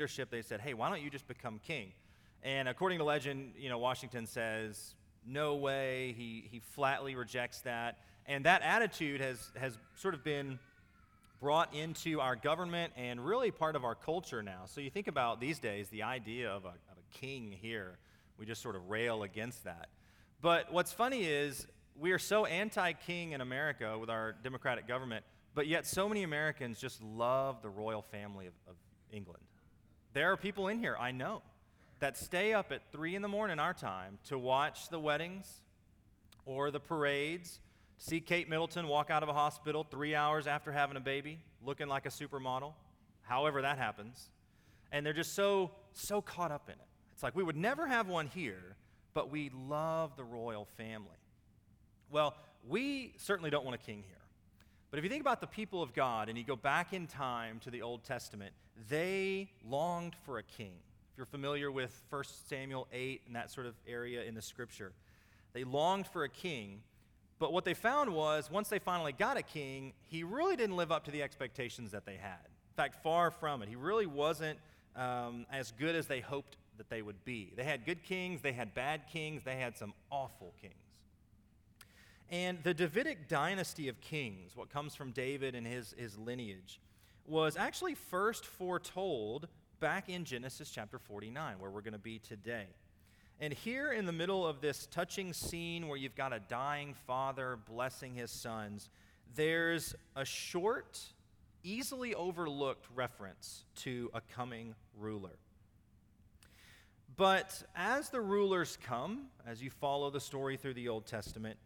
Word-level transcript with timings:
leadership, 0.00 0.30
they 0.30 0.40
said, 0.40 0.62
hey, 0.62 0.72
why 0.72 0.88
don't 0.88 1.02
you 1.02 1.10
just 1.10 1.28
become 1.28 1.60
king? 1.66 1.92
And 2.42 2.68
according 2.68 3.00
to 3.00 3.04
legend, 3.04 3.52
you 3.58 3.68
know, 3.68 3.76
Washington 3.76 4.24
says, 4.24 4.94
no 5.26 5.56
way. 5.56 6.14
He, 6.16 6.48
he 6.50 6.60
flatly 6.60 7.14
rejects 7.14 7.60
that. 7.60 7.98
And 8.24 8.46
that 8.46 8.62
attitude 8.62 9.20
has, 9.20 9.52
has 9.60 9.76
sort 9.96 10.14
of 10.14 10.24
been 10.24 10.58
brought 11.38 11.74
into 11.74 12.18
our 12.18 12.34
government 12.34 12.94
and 12.96 13.22
really 13.22 13.50
part 13.50 13.76
of 13.76 13.84
our 13.84 13.94
culture 13.94 14.42
now. 14.42 14.62
So 14.64 14.80
you 14.80 14.88
think 14.88 15.06
about 15.06 15.38
these 15.38 15.58
days 15.58 15.90
the 15.90 16.02
idea 16.02 16.48
of 16.50 16.64
a, 16.64 16.68
of 16.68 16.96
a 16.96 17.18
king 17.18 17.54
here, 17.60 17.98
we 18.38 18.46
just 18.46 18.62
sort 18.62 18.76
of 18.76 18.88
rail 18.88 19.22
against 19.22 19.64
that. 19.64 19.90
But 20.40 20.72
what's 20.72 20.94
funny 20.94 21.24
is 21.24 21.66
we 21.98 22.12
are 22.12 22.18
so 22.18 22.46
anti 22.46 22.94
king 22.94 23.32
in 23.32 23.42
America 23.42 23.98
with 23.98 24.08
our 24.08 24.34
democratic 24.42 24.88
government, 24.88 25.26
but 25.54 25.66
yet 25.66 25.86
so 25.86 26.08
many 26.08 26.22
Americans 26.22 26.80
just 26.80 27.02
love 27.02 27.60
the 27.60 27.68
royal 27.68 28.00
family 28.00 28.46
of, 28.46 28.54
of 28.66 28.76
England. 29.12 29.42
There 30.12 30.32
are 30.32 30.36
people 30.36 30.68
in 30.68 30.78
here, 30.78 30.96
I 30.98 31.12
know, 31.12 31.42
that 32.00 32.16
stay 32.16 32.52
up 32.52 32.72
at 32.72 32.82
3 32.90 33.14
in 33.14 33.22
the 33.22 33.28
morning 33.28 33.58
our 33.58 33.74
time 33.74 34.18
to 34.24 34.38
watch 34.38 34.88
the 34.88 34.98
weddings 34.98 35.60
or 36.44 36.70
the 36.70 36.80
parades, 36.80 37.60
see 37.98 38.20
Kate 38.20 38.48
Middleton 38.48 38.88
walk 38.88 39.10
out 39.10 39.22
of 39.22 39.28
a 39.28 39.32
hospital 39.32 39.86
three 39.88 40.14
hours 40.14 40.46
after 40.46 40.72
having 40.72 40.96
a 40.96 41.00
baby, 41.00 41.38
looking 41.64 41.86
like 41.86 42.06
a 42.06 42.08
supermodel, 42.08 42.72
however 43.22 43.62
that 43.62 43.78
happens. 43.78 44.30
And 44.90 45.06
they're 45.06 45.12
just 45.12 45.34
so, 45.34 45.70
so 45.92 46.20
caught 46.20 46.50
up 46.50 46.68
in 46.68 46.74
it. 46.74 46.88
It's 47.12 47.22
like 47.22 47.36
we 47.36 47.44
would 47.44 47.56
never 47.56 47.86
have 47.86 48.08
one 48.08 48.26
here, 48.26 48.76
but 49.14 49.30
we 49.30 49.50
love 49.54 50.16
the 50.16 50.24
royal 50.24 50.64
family. 50.76 51.18
Well, 52.10 52.34
we 52.66 53.14
certainly 53.18 53.50
don't 53.50 53.64
want 53.64 53.74
a 53.76 53.84
king 53.86 54.02
here. 54.06 54.19
But 54.90 54.98
if 54.98 55.04
you 55.04 55.10
think 55.10 55.20
about 55.20 55.40
the 55.40 55.46
people 55.46 55.82
of 55.82 55.94
God 55.94 56.28
and 56.28 56.36
you 56.36 56.42
go 56.42 56.56
back 56.56 56.92
in 56.92 57.06
time 57.06 57.60
to 57.60 57.70
the 57.70 57.82
Old 57.82 58.02
Testament, 58.02 58.52
they 58.88 59.48
longed 59.64 60.16
for 60.24 60.38
a 60.38 60.42
king. 60.42 60.72
If 61.12 61.16
you're 61.16 61.26
familiar 61.26 61.70
with 61.70 62.02
1 62.10 62.24
Samuel 62.48 62.88
8 62.92 63.22
and 63.26 63.36
that 63.36 63.52
sort 63.52 63.66
of 63.66 63.74
area 63.86 64.24
in 64.24 64.34
the 64.34 64.42
scripture, 64.42 64.92
they 65.52 65.62
longed 65.62 66.08
for 66.08 66.24
a 66.24 66.28
king. 66.28 66.82
But 67.38 67.52
what 67.52 67.64
they 67.64 67.74
found 67.74 68.12
was 68.12 68.50
once 68.50 68.68
they 68.68 68.80
finally 68.80 69.12
got 69.12 69.36
a 69.36 69.42
king, 69.42 69.92
he 70.08 70.24
really 70.24 70.56
didn't 70.56 70.76
live 70.76 70.90
up 70.90 71.04
to 71.04 71.12
the 71.12 71.22
expectations 71.22 71.92
that 71.92 72.04
they 72.04 72.16
had. 72.16 72.40
In 72.44 72.76
fact, 72.76 73.02
far 73.02 73.30
from 73.30 73.62
it. 73.62 73.68
He 73.68 73.76
really 73.76 74.06
wasn't 74.06 74.58
um, 74.96 75.46
as 75.52 75.70
good 75.72 75.94
as 75.94 76.08
they 76.08 76.20
hoped 76.20 76.56
that 76.78 76.90
they 76.90 77.02
would 77.02 77.24
be. 77.24 77.52
They 77.56 77.64
had 77.64 77.86
good 77.86 78.02
kings, 78.02 78.40
they 78.40 78.52
had 78.52 78.74
bad 78.74 79.02
kings, 79.12 79.42
they 79.44 79.56
had 79.56 79.76
some 79.76 79.92
awful 80.10 80.52
kings. 80.60 80.74
And 82.30 82.62
the 82.62 82.72
Davidic 82.72 83.28
dynasty 83.28 83.88
of 83.88 84.00
kings, 84.00 84.56
what 84.56 84.70
comes 84.70 84.94
from 84.94 85.10
David 85.10 85.56
and 85.56 85.66
his, 85.66 85.94
his 85.98 86.16
lineage, 86.16 86.80
was 87.26 87.56
actually 87.56 87.96
first 87.96 88.46
foretold 88.46 89.48
back 89.80 90.08
in 90.08 90.24
Genesis 90.24 90.70
chapter 90.70 90.98
49, 90.98 91.58
where 91.58 91.70
we're 91.70 91.80
going 91.80 91.92
to 91.92 91.98
be 91.98 92.20
today. 92.20 92.66
And 93.40 93.52
here 93.52 93.90
in 93.90 94.06
the 94.06 94.12
middle 94.12 94.46
of 94.46 94.60
this 94.60 94.86
touching 94.86 95.32
scene 95.32 95.88
where 95.88 95.96
you've 95.96 96.14
got 96.14 96.32
a 96.32 96.38
dying 96.38 96.94
father 97.06 97.58
blessing 97.68 98.14
his 98.14 98.30
sons, 98.30 98.90
there's 99.34 99.94
a 100.14 100.24
short, 100.24 101.00
easily 101.64 102.14
overlooked 102.14 102.86
reference 102.94 103.64
to 103.76 104.08
a 104.14 104.20
coming 104.20 104.74
ruler. 104.96 105.38
But 107.16 107.62
as 107.74 108.10
the 108.10 108.20
rulers 108.20 108.78
come, 108.82 109.26
as 109.46 109.62
you 109.62 109.70
follow 109.70 110.10
the 110.10 110.20
story 110.20 110.56
through 110.56 110.74
the 110.74 110.88
Old 110.88 111.06
Testament, 111.06 111.58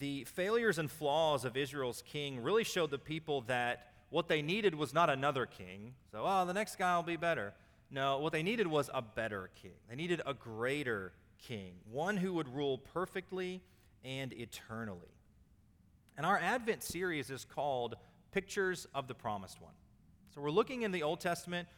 the 0.00 0.24
failures 0.24 0.78
and 0.78 0.90
flaws 0.90 1.44
of 1.44 1.56
Israel's 1.56 2.02
king 2.04 2.42
really 2.42 2.64
showed 2.64 2.90
the 2.90 2.98
people 2.98 3.42
that 3.42 3.92
what 4.08 4.28
they 4.28 4.42
needed 4.42 4.74
was 4.74 4.92
not 4.92 5.08
another 5.08 5.46
king. 5.46 5.94
So, 6.10 6.24
oh, 6.26 6.44
the 6.46 6.54
next 6.54 6.76
guy 6.76 6.96
will 6.96 7.04
be 7.04 7.16
better. 7.16 7.52
No, 7.90 8.18
what 8.18 8.32
they 8.32 8.42
needed 8.42 8.66
was 8.66 8.90
a 8.92 9.02
better 9.02 9.50
king. 9.62 9.74
They 9.88 9.96
needed 9.96 10.22
a 10.24 10.34
greater 10.34 11.12
king, 11.38 11.74
one 11.90 12.16
who 12.16 12.32
would 12.34 12.48
rule 12.48 12.78
perfectly 12.78 13.62
and 14.02 14.32
eternally. 14.32 15.14
And 16.16 16.24
our 16.26 16.38
Advent 16.38 16.82
series 16.82 17.30
is 17.30 17.44
called 17.44 17.96
Pictures 18.32 18.86
of 18.94 19.06
the 19.06 19.14
Promised 19.14 19.60
One. 19.60 19.74
So 20.34 20.40
we're 20.40 20.50
looking 20.50 20.82
in 20.82 20.92
the 20.92 21.02
Old 21.02 21.20
Testament 21.20 21.68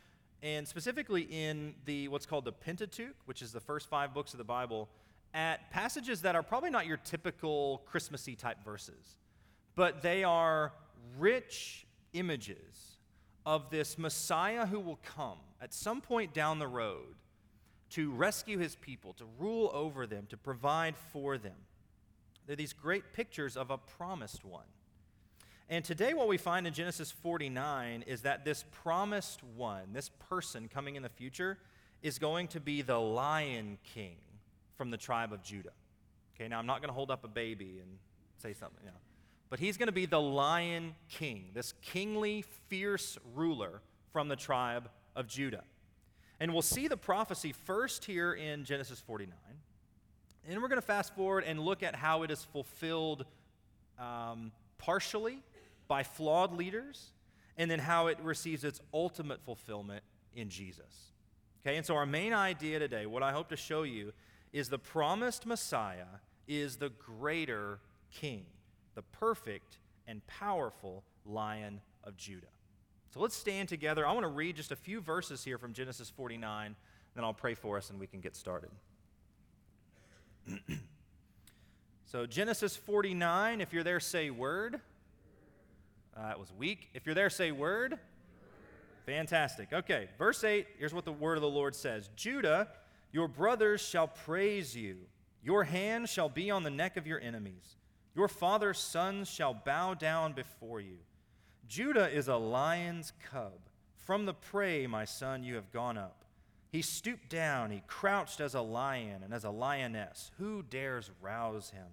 and 0.43 0.67
specifically 0.67 1.23
in 1.23 1.75
the 1.87 2.09
what's 2.09 2.27
called 2.27 2.45
the 2.45 2.53
Pentateuch, 2.53 3.17
which 3.25 3.43
is 3.43 3.53
the 3.53 3.61
first 3.61 3.89
five 3.89 4.15
books 4.15 4.33
of 4.33 4.39
the 4.39 4.45
Bible, 4.45 4.89
at 5.35 5.71
passages 5.71 6.23
that 6.23 6.35
are 6.35 6.43
probably 6.43 6.71
not 6.71 6.87
your 6.87 6.99
typical 6.99 7.83
Christmassy 7.87 8.37
type 8.37 8.63
verses, 8.65 9.19
but 9.75 10.03
they 10.03 10.25
are 10.25 10.73
rich 11.19 11.87
images 12.13 12.99
of 13.47 13.71
this 13.71 13.99
Messiah 13.99 14.67
who 14.67 14.79
will 14.79 15.01
come 15.03 15.39
at 15.61 15.73
some 15.73 16.01
point 16.01 16.35
down 16.35 16.59
the 16.59 16.69
road 16.69 17.17
to 17.91 18.11
rescue 18.13 18.59
his 18.59 18.77
people, 18.77 19.13
to 19.15 19.25
rule 19.39 19.71
over 19.75 20.07
them, 20.07 20.27
to 20.31 20.37
provide 20.37 20.95
for 21.13 21.39
them. 21.39 21.57
They're 22.47 22.57
these 22.57 22.73
great 22.73 23.13
pictures 23.13 23.57
of 23.57 23.71
a 23.71 23.79
promised 23.79 24.45
one. 24.45 24.65
And 25.69 25.85
today, 25.85 26.13
what 26.13 26.29
we 26.29 26.37
find 26.37 26.67
in 26.67 26.75
Genesis 26.75 27.11
49 27.11 28.05
is 28.07 28.23
that 28.23 28.45
this 28.45 28.65
promised 28.83 29.43
one, 29.57 29.93
this 29.93 30.11
person 30.29 30.69
coming 30.69 30.97
in 30.97 31.03
the 31.03 31.09
future, 31.09 31.59
is 32.03 32.19
going 32.19 32.49
to 32.49 32.61
be 32.61 32.83
the 32.83 32.99
lion 32.99 33.79
king 33.95 34.17
from 34.77 34.91
the 34.91 34.97
tribe 34.97 35.33
of 35.33 35.43
Judah. 35.43 35.73
Okay, 36.35 36.49
now 36.49 36.59
I'm 36.59 36.67
not 36.67 36.81
going 36.81 36.89
to 36.89 36.95
hold 36.95 37.11
up 37.11 37.25
a 37.25 37.29
baby 37.29 37.79
and 37.81 37.99
say 38.39 38.53
something, 38.53 38.81
you 38.83 38.91
know. 38.91 38.97
But 39.51 39.61
he's 39.61 39.77
going 39.77 39.89
to 39.89 39.93
be 39.93 40.07
the 40.07 40.21
lion 40.21 40.95
king, 41.11 41.51
this 41.53 41.75
kingly, 41.83 42.45
fierce 42.69 43.19
ruler 43.35 43.83
from 44.13 44.29
the 44.29 44.37
tribe 44.37 44.89
of 45.15 45.27
Judah. 45.27 45.65
And 46.41 46.53
we'll 46.53 46.63
see 46.63 46.89
the 46.89 46.97
prophecy 46.97 47.53
first 47.53 48.05
here 48.05 48.33
in 48.33 48.65
Genesis 48.65 49.01
49. 49.01 49.37
And 50.49 50.61
we're 50.61 50.69
going 50.69 50.81
to 50.81 50.87
fast 50.87 51.15
forward 51.15 51.45
and 51.47 51.61
look 51.61 51.83
at 51.83 51.95
how 51.95 52.23
it 52.23 52.31
is 52.31 52.43
fulfilled 52.45 53.27
um, 53.99 54.53
partially 54.79 55.39
by 55.87 56.03
flawed 56.03 56.53
leaders, 56.53 57.13
and 57.57 57.71
then 57.71 57.79
how 57.79 58.07
it 58.07 58.19
receives 58.23 58.65
its 58.65 58.81
ultimate 58.93 59.41
fulfillment 59.45 60.03
in 60.35 60.49
Jesus. 60.49 61.13
Okay, 61.65 61.77
and 61.77 61.87
so 61.87 61.95
our 61.95 62.07
main 62.07 62.33
idea 62.33 62.79
today, 62.79 63.07
what 63.07 63.23
I 63.23 63.31
hope 63.31 63.51
to 63.51 63.57
show 63.57 63.83
you, 63.83 64.13
is 64.53 64.69
the 64.69 64.79
promised 64.79 65.47
Messiah 65.47 66.21
is 66.47 66.77
the 66.77 66.91
greater 66.91 67.79
king, 68.11 68.45
the 68.95 69.03
perfect 69.03 69.79
and 70.07 70.27
powerful 70.27 71.05
lion 71.25 71.81
of 72.05 72.17
Judah. 72.17 72.47
So 73.13 73.21
let's 73.21 73.37
stand 73.37 73.69
together. 73.69 74.07
I 74.07 74.13
want 74.13 74.25
to 74.25 74.29
read 74.29 74.57
just 74.57 74.73
a 74.73 74.77
few 74.77 75.01
verses 75.01 75.45
here 75.45 75.59
from 75.59 75.73
Genesis 75.73 76.11
49, 76.11 76.75
then 77.15 77.25
I'll 77.25 77.35
pray 77.35 77.55
for 77.55 77.77
us 77.77 77.91
and 77.91 78.01
we 78.01 78.07
can 78.07 78.21
get 78.21 78.35
started. 78.37 78.71
so, 82.07 82.27
Genesis 82.27 82.77
49, 82.77 83.61
if 83.61 83.73
you're 83.73 83.85
there, 83.85 84.01
say 84.01 84.31
word. 84.31 84.81
Uh, 86.17 86.29
that 86.29 86.39
was 86.39 86.53
weak. 86.53 86.89
If 86.95 87.07
you're 87.07 87.15
there, 87.15 87.31
say 87.31 87.53
word. 87.53 87.99
Fantastic. 89.07 89.73
Okay, 89.73 90.09
verse 90.19 90.45
8, 90.45 90.67
here's 90.79 90.95
what 90.95 91.05
the 91.05 91.13
word 91.13 91.37
of 91.37 91.43
the 91.43 91.49
Lord 91.49 91.75
says 91.75 92.09
Judah, 92.17 92.69
your 93.13 93.29
brothers 93.29 93.81
shall 93.81 94.09
praise 94.09 94.77
you. 94.77 94.97
Your 95.43 95.65
hand 95.65 96.09
shall 96.09 96.29
be 96.29 96.51
on 96.51 96.63
the 96.63 96.71
neck 96.71 96.97
of 96.97 97.07
your 97.07 97.21
enemies. 97.21 97.77
Your 98.15 98.29
father's 98.29 98.79
sons 98.79 99.29
shall 99.29 99.55
bow 99.55 99.95
down 99.95 100.33
before 100.33 100.81
you. 100.81 100.99
Judah 101.69 102.09
is 102.09 102.29
a 102.29 102.37
lion's 102.37 103.13
cub. 103.31 103.61
From 103.97 104.27
the 104.27 104.35
prey, 104.35 104.87
my 104.87 105.05
son, 105.05 105.45
you 105.45 105.55
have 105.55 105.73
gone 105.73 105.97
up. 105.97 106.25
He 106.71 106.83
stooped 106.83 107.29
down, 107.29 107.71
he 107.71 107.83
crouched 107.87 108.41
as 108.41 108.55
a 108.55 108.61
lion 108.61 109.23
and 109.23 109.35
as 109.35 109.45
a 109.45 109.51
lioness. 109.51 110.31
Who 110.39 110.63
dares 110.63 111.11
rouse 111.21 111.71
him? 111.71 111.87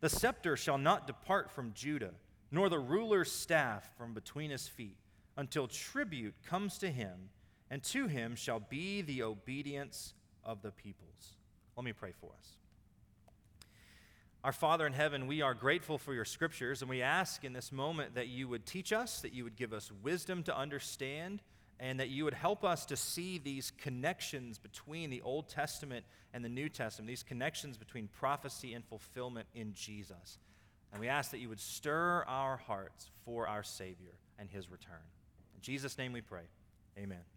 The 0.00 0.10
scepter 0.10 0.56
shall 0.56 0.78
not 0.78 1.06
depart 1.06 1.50
from 1.50 1.72
Judah 1.72 2.12
nor 2.50 2.68
the 2.68 2.78
ruler's 2.78 3.30
staff 3.30 3.90
from 3.96 4.14
between 4.14 4.50
his 4.50 4.68
feet, 4.68 4.96
until 5.36 5.66
tribute 5.66 6.34
comes 6.46 6.78
to 6.78 6.90
him, 6.90 7.30
and 7.70 7.82
to 7.84 8.06
him 8.06 8.36
shall 8.36 8.60
be 8.60 9.02
the 9.02 9.22
obedience 9.22 10.14
of 10.44 10.62
the 10.62 10.70
peoples. 10.70 11.34
Let 11.76 11.84
me 11.84 11.92
pray 11.92 12.12
for 12.20 12.30
us. 12.38 12.56
Our 14.44 14.52
Father 14.52 14.86
in 14.86 14.92
heaven, 14.92 15.26
we 15.26 15.42
are 15.42 15.54
grateful 15.54 15.98
for 15.98 16.14
your 16.14 16.24
scriptures, 16.24 16.80
and 16.80 16.88
we 16.88 17.02
ask 17.02 17.44
in 17.44 17.52
this 17.52 17.72
moment 17.72 18.14
that 18.14 18.28
you 18.28 18.46
would 18.48 18.64
teach 18.64 18.92
us, 18.92 19.20
that 19.22 19.32
you 19.32 19.42
would 19.42 19.56
give 19.56 19.72
us 19.72 19.90
wisdom 20.02 20.44
to 20.44 20.56
understand, 20.56 21.42
and 21.80 21.98
that 21.98 22.10
you 22.10 22.24
would 22.24 22.34
help 22.34 22.64
us 22.64 22.86
to 22.86 22.96
see 22.96 23.38
these 23.38 23.72
connections 23.72 24.56
between 24.56 25.10
the 25.10 25.20
Old 25.22 25.48
Testament 25.48 26.04
and 26.32 26.44
the 26.44 26.48
New 26.48 26.68
Testament, 26.68 27.08
these 27.08 27.24
connections 27.24 27.76
between 27.76 28.08
prophecy 28.08 28.74
and 28.74 28.84
fulfillment 28.84 29.48
in 29.54 29.74
Jesus. 29.74 30.38
And 30.92 31.00
we 31.00 31.08
ask 31.08 31.32
that 31.32 31.38
you 31.38 31.48
would 31.48 31.60
stir 31.60 32.24
our 32.28 32.56
hearts 32.56 33.10
for 33.24 33.48
our 33.48 33.64
Savior 33.64 34.14
and 34.38 34.48
his 34.48 34.70
return. 34.70 34.94
In 35.56 35.60
Jesus' 35.60 35.98
name 35.98 36.12
we 36.12 36.20
pray. 36.20 36.44
Amen. 36.96 37.35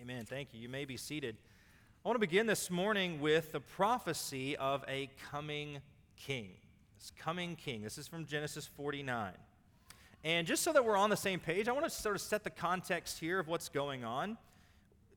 Amen. 0.00 0.24
Thank 0.24 0.54
you. 0.54 0.60
You 0.60 0.70
may 0.70 0.86
be 0.86 0.96
seated. 0.96 1.36
I 2.02 2.08
want 2.08 2.16
to 2.16 2.26
begin 2.26 2.46
this 2.46 2.70
morning 2.70 3.20
with 3.20 3.52
the 3.52 3.60
prophecy 3.60 4.56
of 4.56 4.82
a 4.88 5.10
coming 5.30 5.82
king. 6.16 6.52
This 6.98 7.12
coming 7.18 7.54
king. 7.54 7.82
This 7.82 7.98
is 7.98 8.08
from 8.08 8.24
Genesis 8.24 8.66
49. 8.66 9.32
And 10.24 10.46
just 10.46 10.62
so 10.62 10.72
that 10.72 10.86
we're 10.86 10.96
on 10.96 11.10
the 11.10 11.18
same 11.18 11.38
page, 11.38 11.68
I 11.68 11.72
want 11.72 11.84
to 11.84 11.90
sort 11.90 12.14
of 12.14 12.22
set 12.22 12.44
the 12.44 12.50
context 12.50 13.18
here 13.18 13.38
of 13.40 13.46
what's 13.46 13.68
going 13.68 14.02
on. 14.02 14.38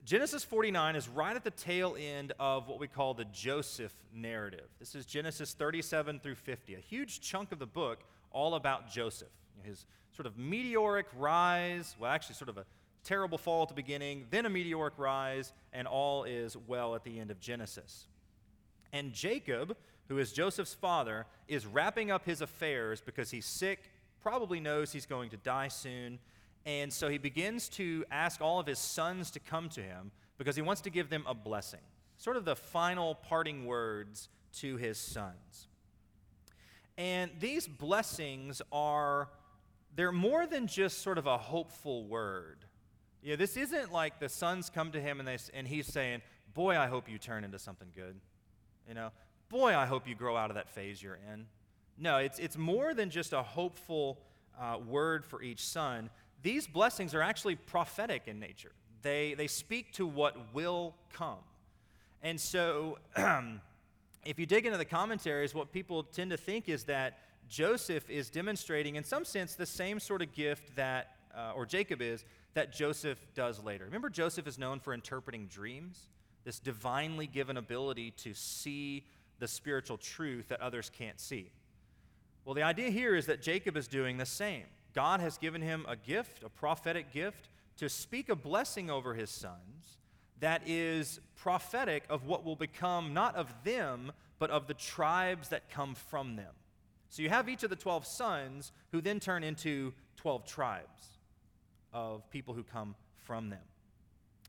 Genesis 0.04 0.44
49 0.44 0.96
is 0.96 1.08
right 1.08 1.34
at 1.34 1.44
the 1.44 1.50
tail 1.50 1.96
end 1.98 2.34
of 2.38 2.68
what 2.68 2.78
we 2.78 2.86
call 2.86 3.14
the 3.14 3.24
Joseph 3.26 3.94
narrative. 4.14 4.66
This 4.80 4.94
is 4.94 5.06
Genesis 5.06 5.54
37 5.54 6.20
through 6.20 6.34
50, 6.34 6.74
a 6.74 6.78
huge 6.78 7.22
chunk 7.22 7.52
of 7.52 7.58
the 7.58 7.66
book 7.66 8.00
all 8.32 8.54
about 8.54 8.90
Joseph. 8.90 9.28
His 9.62 9.86
sort 10.14 10.26
of 10.26 10.36
meteoric 10.36 11.06
rise, 11.16 11.96
well, 11.98 12.10
actually, 12.10 12.34
sort 12.34 12.50
of 12.50 12.58
a 12.58 12.66
terrible 13.04 13.38
fall 13.38 13.62
at 13.62 13.68
the 13.68 13.74
beginning, 13.74 14.26
then 14.30 14.46
a 14.46 14.50
meteoric 14.50 14.94
rise, 14.96 15.52
and 15.72 15.86
all 15.86 16.24
is 16.24 16.56
well 16.66 16.94
at 16.94 17.04
the 17.04 17.20
end 17.20 17.30
of 17.30 17.38
Genesis. 17.40 18.06
And 18.92 19.12
Jacob, 19.12 19.76
who 20.08 20.18
is 20.18 20.32
Joseph's 20.32 20.74
father, 20.74 21.26
is 21.48 21.66
wrapping 21.66 22.10
up 22.10 22.24
his 22.24 22.40
affairs 22.40 23.00
because 23.00 23.30
he's 23.30 23.46
sick, 23.46 23.90
probably 24.22 24.60
knows 24.60 24.92
he's 24.92 25.06
going 25.06 25.30
to 25.30 25.36
die 25.36 25.68
soon. 25.68 26.18
And 26.66 26.92
so 26.92 27.08
he 27.08 27.18
begins 27.18 27.68
to 27.70 28.04
ask 28.10 28.40
all 28.40 28.58
of 28.58 28.66
his 28.66 28.78
sons 28.78 29.30
to 29.32 29.40
come 29.40 29.68
to 29.70 29.82
him 29.82 30.10
because 30.38 30.56
he 30.56 30.62
wants 30.62 30.80
to 30.82 30.90
give 30.90 31.10
them 31.10 31.24
a 31.26 31.34
blessing, 31.34 31.80
sort 32.16 32.36
of 32.36 32.44
the 32.44 32.56
final 32.56 33.14
parting 33.14 33.66
words 33.66 34.28
to 34.60 34.76
his 34.76 34.98
sons. 34.98 35.68
And 36.96 37.30
these 37.40 37.66
blessings 37.66 38.62
are, 38.72 39.28
they're 39.94 40.12
more 40.12 40.46
than 40.46 40.66
just 40.66 41.02
sort 41.02 41.18
of 41.18 41.26
a 41.26 41.36
hopeful 41.36 42.04
word. 42.04 42.64
Yeah, 43.24 43.36
this 43.36 43.56
isn't 43.56 43.90
like 43.90 44.20
the 44.20 44.28
sons 44.28 44.68
come 44.68 44.92
to 44.92 45.00
him 45.00 45.18
and, 45.18 45.26
they, 45.26 45.38
and 45.54 45.66
he's 45.66 45.86
saying, 45.86 46.20
Boy, 46.52 46.78
I 46.78 46.86
hope 46.86 47.08
you 47.08 47.16
turn 47.16 47.42
into 47.42 47.58
something 47.58 47.88
good. 47.96 48.14
You 48.86 48.94
know, 48.94 49.10
boy, 49.48 49.74
I 49.74 49.86
hope 49.86 50.06
you 50.06 50.14
grow 50.14 50.36
out 50.36 50.50
of 50.50 50.56
that 50.56 50.68
phase 50.68 51.02
you're 51.02 51.18
in. 51.32 51.46
No, 51.98 52.18
it's, 52.18 52.38
it's 52.38 52.58
more 52.58 52.92
than 52.92 53.08
just 53.08 53.32
a 53.32 53.42
hopeful 53.42 54.18
uh, 54.60 54.76
word 54.86 55.24
for 55.24 55.42
each 55.42 55.64
son. 55.64 56.10
These 56.42 56.66
blessings 56.66 57.14
are 57.14 57.22
actually 57.22 57.56
prophetic 57.56 58.24
in 58.26 58.38
nature, 58.38 58.72
they, 59.02 59.34
they 59.34 59.46
speak 59.46 59.92
to 59.94 60.06
what 60.06 60.36
will 60.52 60.94
come. 61.12 61.38
And 62.22 62.40
so, 62.40 62.98
if 64.24 64.38
you 64.38 64.46
dig 64.46 64.66
into 64.66 64.78
the 64.78 64.84
commentaries, 64.84 65.54
what 65.54 65.72
people 65.72 66.02
tend 66.02 66.30
to 66.30 66.36
think 66.36 66.68
is 66.68 66.84
that 66.84 67.18
Joseph 67.48 68.08
is 68.08 68.30
demonstrating, 68.30 68.96
in 68.96 69.04
some 69.04 69.24
sense, 69.24 69.54
the 69.54 69.66
same 69.66 69.98
sort 69.98 70.22
of 70.22 70.32
gift 70.32 70.76
that, 70.76 71.16
uh, 71.36 71.52
or 71.54 71.66
Jacob 71.66 72.00
is, 72.02 72.24
that 72.54 72.72
Joseph 72.72 73.18
does 73.34 73.62
later. 73.62 73.84
Remember, 73.84 74.08
Joseph 74.08 74.46
is 74.46 74.58
known 74.58 74.80
for 74.80 74.94
interpreting 74.94 75.46
dreams, 75.46 76.08
this 76.44 76.58
divinely 76.58 77.26
given 77.26 77.56
ability 77.56 78.12
to 78.12 78.32
see 78.34 79.04
the 79.40 79.48
spiritual 79.48 79.98
truth 79.98 80.48
that 80.48 80.60
others 80.60 80.90
can't 80.96 81.20
see. 81.20 81.50
Well, 82.44 82.54
the 82.54 82.62
idea 82.62 82.90
here 82.90 83.14
is 83.14 83.26
that 83.26 83.42
Jacob 83.42 83.76
is 83.76 83.88
doing 83.88 84.18
the 84.18 84.26
same. 84.26 84.64
God 84.94 85.20
has 85.20 85.38
given 85.38 85.60
him 85.60 85.84
a 85.88 85.96
gift, 85.96 86.44
a 86.44 86.48
prophetic 86.48 87.12
gift, 87.12 87.48
to 87.78 87.88
speak 87.88 88.28
a 88.28 88.36
blessing 88.36 88.90
over 88.90 89.14
his 89.14 89.30
sons 89.30 89.98
that 90.40 90.62
is 90.66 91.20
prophetic 91.36 92.04
of 92.08 92.26
what 92.26 92.44
will 92.44 92.56
become 92.56 93.14
not 93.14 93.34
of 93.34 93.52
them, 93.64 94.12
but 94.38 94.50
of 94.50 94.66
the 94.66 94.74
tribes 94.74 95.48
that 95.48 95.70
come 95.70 95.94
from 95.94 96.36
them. 96.36 96.52
So 97.08 97.22
you 97.22 97.30
have 97.30 97.48
each 97.48 97.62
of 97.62 97.70
the 97.70 97.76
12 97.76 98.06
sons 98.06 98.72
who 98.92 99.00
then 99.00 99.20
turn 99.20 99.42
into 99.42 99.94
12 100.16 100.44
tribes 100.44 101.13
of 101.94 102.28
people 102.30 102.52
who 102.52 102.62
come 102.62 102.94
from 103.22 103.48
them. 103.48 103.62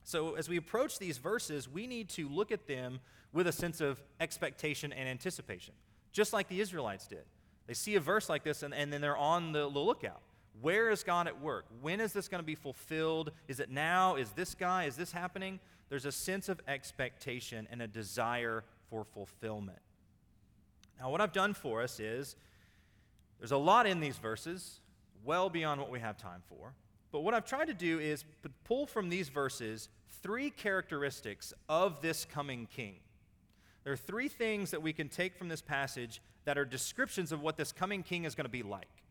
So 0.04 0.36
as 0.36 0.50
we 0.50 0.58
approach 0.58 1.00
these 1.00 1.18
verses, 1.18 1.70
we 1.70 1.88
need 1.88 2.10
to 2.10 2.28
look 2.28 2.52
at 2.52 2.68
them 2.68 3.00
with 3.32 3.48
a 3.48 3.52
sense 3.52 3.80
of 3.80 4.02
expectation 4.20 4.92
and 4.92 5.08
anticipation, 5.08 5.74
just 6.12 6.34
like 6.34 6.50
the 6.50 6.60
Israelites 6.60 7.08
did. 7.08 7.24
They 7.68 7.74
see 7.74 7.96
a 7.96 8.00
verse 8.00 8.30
like 8.30 8.44
this 8.44 8.64
and, 8.64 8.74
and 8.74 8.92
then 8.92 9.02
they're 9.02 9.18
on 9.18 9.52
the, 9.52 9.70
the 9.70 9.80
lookout. 9.80 10.22
Where 10.62 10.90
is 10.90 11.04
God 11.04 11.28
at 11.28 11.42
work? 11.42 11.66
When 11.82 12.00
is 12.00 12.14
this 12.14 12.28
going 12.28 12.40
to 12.42 12.46
be 12.46 12.56
fulfilled? 12.56 13.32
Is 13.48 13.60
it 13.60 13.70
now? 13.70 14.16
Is 14.16 14.32
this 14.32 14.56
guy? 14.56 14.86
Is 14.86 14.96
this 14.96 15.12
happening? 15.12 15.60
There's 15.90 16.06
a 16.06 16.12
sense 16.12 16.50
of 16.50 16.62
expectation 16.68 17.68
and 17.72 17.82
a 17.82 17.88
desire 17.88 18.64
for 18.90 19.04
fulfillment. 19.04 19.80
Now, 21.00 21.10
what 21.10 21.20
I've 21.20 21.34
done 21.34 21.54
for 21.54 21.82
us 21.82 22.00
is 22.00 22.36
there's 23.40 23.52
a 23.52 23.58
lot 23.58 23.86
in 23.86 24.00
these 24.00 24.18
verses, 24.18 24.80
well 25.26 25.50
beyond 25.50 25.82
what 25.82 25.92
we 25.92 26.00
have 26.00 26.18
time 26.18 26.42
for. 26.48 26.74
But 27.16 27.24
what 27.24 27.34
I've 27.34 27.46
tried 27.46 27.68
to 27.68 27.74
do 27.74 27.98
is 27.98 28.26
pull 28.66 28.86
from 28.86 29.08
these 29.08 29.30
verses 29.30 29.88
three 30.22 30.50
characteristics 30.50 31.54
of 31.70 32.02
this 32.02 32.26
coming 32.26 32.68
king. 32.76 32.96
There 33.86 33.94
are 33.94 33.96
three 33.96 34.28
things 34.28 34.70
that 34.72 34.82
we 34.82 34.92
can 34.92 35.08
take 35.08 35.38
from 35.38 35.48
this 35.48 35.62
passage 35.62 36.22
that 36.44 36.58
are 36.58 36.66
descriptions 36.66 37.32
of 37.32 37.42
what 37.42 37.56
this 37.56 37.72
coming 37.72 38.04
king 38.04 38.26
is 38.26 38.36
going 38.36 38.44
to 38.44 38.52
be 38.52 38.64
like. 38.64 39.02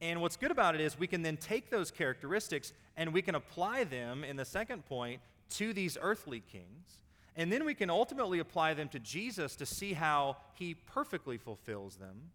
And 0.00 0.22
what's 0.22 0.38
good 0.38 0.50
about 0.50 0.74
it 0.74 0.80
is 0.80 0.98
we 0.98 1.06
can 1.06 1.20
then 1.20 1.36
take 1.36 1.68
those 1.68 1.90
characteristics 1.90 2.72
and 2.96 3.12
we 3.12 3.20
can 3.20 3.34
apply 3.34 3.84
them 3.84 4.24
in 4.24 4.36
the 4.36 4.46
second 4.46 4.86
point 4.86 5.20
to 5.50 5.74
these 5.74 5.98
earthly 6.00 6.42
kings. 6.50 7.02
And 7.36 7.52
then 7.52 7.66
we 7.66 7.74
can 7.74 7.90
ultimately 7.90 8.38
apply 8.38 8.72
them 8.72 8.88
to 8.88 8.98
Jesus 8.98 9.54
to 9.56 9.66
see 9.66 9.92
how 9.92 10.38
he 10.54 10.72
perfectly 10.72 11.36
fulfills 11.36 11.96
them. 11.96 12.30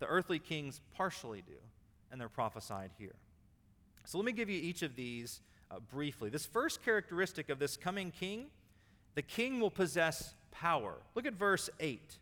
The 0.00 0.06
earthly 0.06 0.38
kings 0.38 0.82
partially 0.94 1.42
do, 1.46 1.56
and 2.12 2.20
they're 2.20 2.28
prophesied 2.28 2.90
here. 2.98 3.14
So 4.04 4.18
let 4.18 4.24
me 4.24 4.32
give 4.32 4.50
you 4.50 4.60
each 4.60 4.82
of 4.82 4.96
these 4.96 5.40
uh, 5.70 5.80
briefly. 5.80 6.30
This 6.30 6.46
first 6.46 6.82
characteristic 6.84 7.48
of 7.48 7.58
this 7.58 7.76
coming 7.76 8.10
king, 8.10 8.46
the 9.14 9.22
king 9.22 9.60
will 9.60 9.70
possess 9.70 10.34
power. 10.50 10.94
Look 11.14 11.26
at 11.26 11.34
verse 11.34 11.70
8. 11.80 12.00
It 12.00 12.18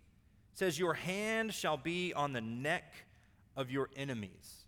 says, 0.54 0.78
Your 0.78 0.94
hand 0.94 1.52
shall 1.52 1.76
be 1.76 2.12
on 2.14 2.32
the 2.32 2.40
neck 2.40 2.92
of 3.56 3.70
your 3.70 3.88
enemies. 3.96 4.64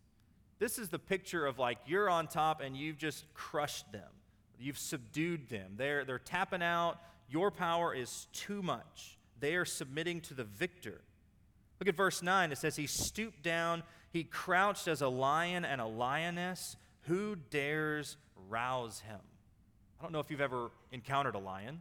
This 0.58 0.78
is 0.78 0.88
the 0.88 0.98
picture 0.98 1.46
of 1.46 1.58
like 1.58 1.78
you're 1.86 2.08
on 2.08 2.26
top 2.26 2.60
and 2.60 2.76
you've 2.76 2.98
just 2.98 3.32
crushed 3.34 3.90
them. 3.92 4.10
You've 4.58 4.78
subdued 4.78 5.48
them. 5.48 5.74
They're, 5.76 6.04
they're 6.04 6.18
tapping 6.18 6.62
out. 6.62 6.98
Your 7.28 7.50
power 7.50 7.94
is 7.94 8.26
too 8.32 8.62
much. 8.62 9.18
They 9.40 9.56
are 9.56 9.64
submitting 9.64 10.20
to 10.22 10.34
the 10.34 10.44
victor. 10.44 11.00
Look 11.80 11.88
at 11.88 11.96
verse 11.96 12.22
9. 12.22 12.52
It 12.52 12.58
says, 12.58 12.76
He 12.76 12.86
stooped 12.86 13.42
down, 13.42 13.82
he 14.12 14.24
crouched 14.24 14.88
as 14.88 15.02
a 15.02 15.08
lion 15.08 15.64
and 15.64 15.80
a 15.80 15.86
lioness. 15.86 16.76
Who 17.06 17.36
dares 17.50 18.16
rouse 18.48 19.00
him? 19.00 19.20
I 19.98 20.02
don't 20.02 20.12
know 20.12 20.20
if 20.20 20.30
you've 20.30 20.40
ever 20.40 20.70
encountered 20.92 21.34
a 21.34 21.38
lion. 21.38 21.80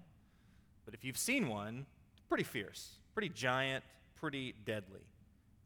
But 0.86 0.94
if 0.94 1.04
you've 1.04 1.18
seen 1.18 1.48
one, 1.48 1.86
pretty 2.28 2.44
fierce, 2.44 2.96
pretty 3.14 3.30
giant, 3.30 3.84
pretty 4.16 4.54
deadly. 4.66 5.02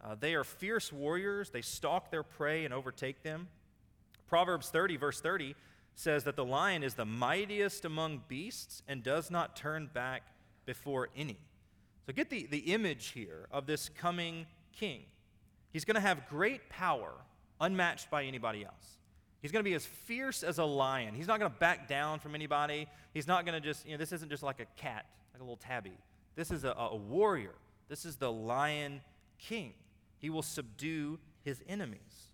Uh, 0.04 0.16
they 0.20 0.36
are 0.36 0.44
fierce 0.44 0.94
warriors. 0.94 1.50
They 1.50 1.62
stalk 1.62 2.12
their 2.12 2.24
prey 2.24 2.66
and 2.66 2.74
overtake 2.74 3.24
them. 3.24 3.48
Proverbs 4.28 4.70
30, 4.70 4.98
verse 4.98 5.22
30, 5.22 5.56
says 5.96 6.24
that 6.26 6.36
the 6.36 6.46
lion 6.46 6.84
is 6.84 6.94
the 6.94 7.06
mightiest 7.06 7.86
among 7.86 8.22
beasts 8.28 8.84
and 8.88 9.02
does 9.02 9.32
not 9.32 9.56
turn 9.56 9.90
back 9.94 10.24
before 10.66 11.10
any. 11.16 11.40
So 12.06 12.14
get 12.14 12.30
the, 12.30 12.48
the 12.50 12.60
image 12.74 13.08
here 13.08 13.48
of 13.52 13.66
this 13.66 13.90
coming 13.90 14.46
king. 14.72 15.02
He's 15.74 15.86
going 15.86 15.96
to 15.96 16.02
have 16.02 16.28
great 16.30 16.70
power, 16.70 17.12
unmatched 17.60 18.12
by 18.12 18.24
anybody 18.24 18.64
else. 18.64 18.97
He's 19.42 19.52
going 19.52 19.64
to 19.64 19.70
be 19.70 19.76
as 19.76 19.86
fierce 19.86 20.44
as 20.44 20.58
a 20.58 20.64
lion. 20.64 21.14
He's 21.14 21.28
not 21.28 21.40
going 21.40 21.52
to 21.52 21.58
back 21.58 21.88
down 21.88 22.20
from 22.20 22.36
anybody. 22.36 22.88
He's 23.14 23.28
not 23.28 23.46
going 23.46 23.62
to 23.62 23.66
just, 23.66 23.86
you 23.86 23.92
know, 23.92 23.98
this 23.98 24.12
isn't 24.12 24.30
just 24.30 24.44
like 24.44 24.60
a 24.60 24.66
cat, 24.82 25.06
like 25.34 25.42
a 25.42 25.44
little 25.44 25.58
tabby. 25.58 25.98
This 26.36 26.52
is 26.52 26.64
a, 26.64 26.72
a 26.72 26.96
warrior. 26.96 27.54
This 27.88 28.06
is 28.06 28.16
the 28.16 28.32
lion 28.32 29.02
king. 29.38 29.74
He 30.18 30.30
will 30.30 30.42
subdue 30.42 31.20
his 31.44 31.62
enemies. 31.68 32.32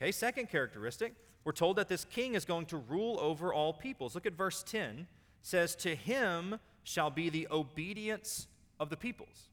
Okay, 0.00 0.12
second 0.12 0.48
characteristic, 0.48 1.14
we're 1.44 1.52
told 1.52 1.76
that 1.76 1.88
this 1.88 2.04
king 2.04 2.34
is 2.34 2.44
going 2.44 2.66
to 2.66 2.76
rule 2.76 3.18
over 3.20 3.52
all 3.52 3.72
peoples. 3.72 4.14
Look 4.14 4.26
at 4.26 4.34
verse 4.34 4.62
10. 4.62 5.06
Says, 5.42 5.74
To 5.76 5.94
him 5.94 6.58
shall 6.84 7.10
be 7.10 7.28
the 7.28 7.48
obedience 7.50 8.46
of 8.78 8.88
the 8.88 8.96
peoples. 8.96 9.48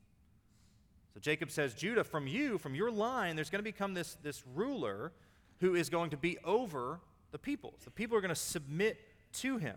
So 1.13 1.19
Jacob 1.19 1.51
says, 1.51 1.74
Judah, 1.74 2.03
from 2.03 2.27
you, 2.27 2.57
from 2.57 2.75
your 2.75 2.91
line, 2.91 3.36
there's 3.36 3.50
going 3.50 3.60
to 3.60 3.63
become 3.63 3.93
this, 3.93 4.17
this 4.22 4.43
ruler 4.53 5.12
who 5.59 5.75
is 5.75 5.89
going 5.89 6.11
to 6.11 6.17
be 6.17 6.37
over 6.43 6.99
the 7.31 7.37
peoples. 7.37 7.81
The 7.83 7.91
people 7.91 8.17
are 8.17 8.21
going 8.21 8.29
to 8.29 8.35
submit 8.35 8.99
to 9.33 9.57
him. 9.57 9.75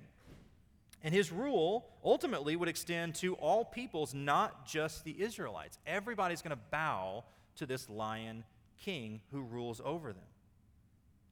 And 1.02 1.14
his 1.14 1.32
rule 1.32 1.86
ultimately 2.04 2.56
would 2.56 2.68
extend 2.68 3.14
to 3.16 3.34
all 3.36 3.64
peoples, 3.64 4.12
not 4.12 4.66
just 4.66 5.04
the 5.04 5.20
Israelites. 5.20 5.78
Everybody's 5.86 6.42
going 6.42 6.56
to 6.56 6.62
bow 6.70 7.24
to 7.56 7.66
this 7.66 7.88
lion 7.88 8.44
king 8.78 9.20
who 9.32 9.42
rules 9.42 9.80
over 9.84 10.12
them. 10.12 10.22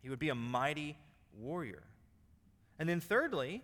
He 0.02 0.08
would 0.08 0.18
be 0.18 0.30
a 0.30 0.34
mighty 0.34 0.96
warrior. 1.38 1.82
And 2.78 2.88
then, 2.88 3.00
thirdly, 3.00 3.62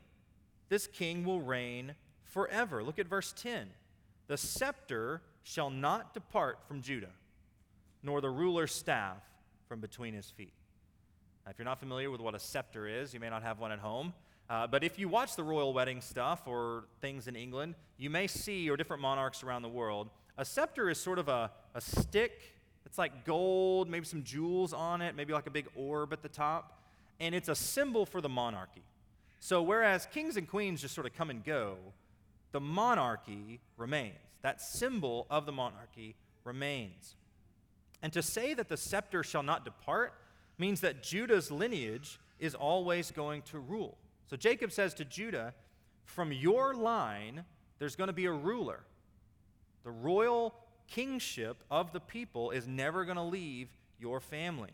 this 0.69 0.87
king 0.87 1.25
will 1.25 1.41
reign 1.41 1.95
forever. 2.25 2.83
Look 2.83 2.99
at 2.99 3.07
verse 3.07 3.33
10. 3.37 3.69
The 4.27 4.37
scepter 4.37 5.23
shall 5.43 5.71
not 5.71 6.15
depart 6.15 6.59
from 6.67 6.83
Judah, 6.83 7.13
nor 8.03 8.21
the 8.21 8.31
ruler's 8.31 8.73
staff 8.73 9.19
from 9.69 9.81
between 9.81 10.15
his 10.15 10.31
feet. 10.31 10.53
If 11.49 11.59
you're 11.59 11.65
not 11.65 11.79
familiar 11.79 12.11
with 12.11 12.23
what 12.23 12.35
a 12.35 12.39
scepter 12.39 12.89
is, 12.89 13.13
you 13.13 13.21
may 13.21 13.29
not 13.29 13.43
have 13.43 13.59
one 13.59 13.71
at 13.71 13.79
home. 13.79 14.15
Uh, 14.49 14.67
but 14.67 14.83
if 14.83 14.99
you 14.99 15.09
watch 15.09 15.37
the 15.37 15.43
royal 15.43 15.73
wedding 15.75 16.01
stuff 16.01 16.43
or 16.47 16.85
things 17.01 17.29
in 17.29 17.37
England, 17.37 17.75
you 17.99 18.09
may 18.09 18.27
see, 18.27 18.69
or 18.71 18.77
different 18.77 19.03
monarchs 19.03 19.43
around 19.43 19.63
the 19.63 19.69
world, 19.69 20.09
a 20.39 20.45
scepter 20.45 20.89
is 20.89 20.99
sort 20.99 21.19
of 21.19 21.29
a, 21.29 21.51
a 21.75 21.81
stick 21.81 22.55
It's 22.87 22.99
like 22.99 23.25
gold, 23.25 23.89
maybe 23.89 24.07
some 24.07 24.23
jewels 24.23 24.73
on 24.73 25.03
it, 25.03 25.15
maybe 25.15 25.33
like 25.33 25.47
a 25.47 25.51
big 25.51 25.67
orb 25.75 26.13
at 26.13 26.23
the 26.23 26.29
top. 26.29 26.83
And 27.21 27.35
it's 27.35 27.49
a 27.49 27.55
symbol 27.55 28.07
for 28.07 28.21
the 28.21 28.29
monarchy. 28.29 28.83
So, 29.39 29.63
whereas 29.63 30.07
kings 30.07 30.37
and 30.37 30.49
queens 30.49 30.81
just 30.81 30.95
sort 30.95 31.07
of 31.07 31.15
come 31.15 31.29
and 31.29 31.45
go, 31.45 31.77
the 32.53 32.61
monarchy 32.61 33.61
remains. 33.77 34.15
That 34.43 34.61
symbol 34.61 35.27
of 35.31 35.45
the 35.45 35.53
monarchy 35.53 36.17
remains. 36.45 37.17
And 38.03 38.13
to 38.13 38.23
say 38.23 38.55
that 38.55 38.69
the 38.69 38.77
scepter 38.77 39.23
shall 39.23 39.43
not 39.43 39.65
depart 39.65 40.15
means 40.59 40.81
that 40.81 41.03
Judah's 41.03 41.51
lineage 41.51 42.19
is 42.39 42.55
always 42.55 43.11
going 43.11 43.43
to 43.43 43.59
rule. 43.59 43.97
So 44.27 44.37
Jacob 44.37 44.73
says 44.73 44.95
to 44.95 45.05
Judah, 45.05 45.55
From 46.05 46.33
your 46.33 46.75
line, 46.75 47.45
there's 47.79 47.97
going 47.97 48.09
to 48.09 48.15
be 48.15 48.27
a 48.27 48.33
ruler. 48.33 48.81
The 49.85 49.91
royal 49.91 50.55
kingship 50.89 51.63
of 51.71 51.93
the 51.93 52.01
people 52.01 52.51
is 52.51 52.67
never 52.67 53.05
going 53.05 53.17
to 53.17 53.23
leave 53.23 53.69
your 53.99 54.21
family. 54.21 54.71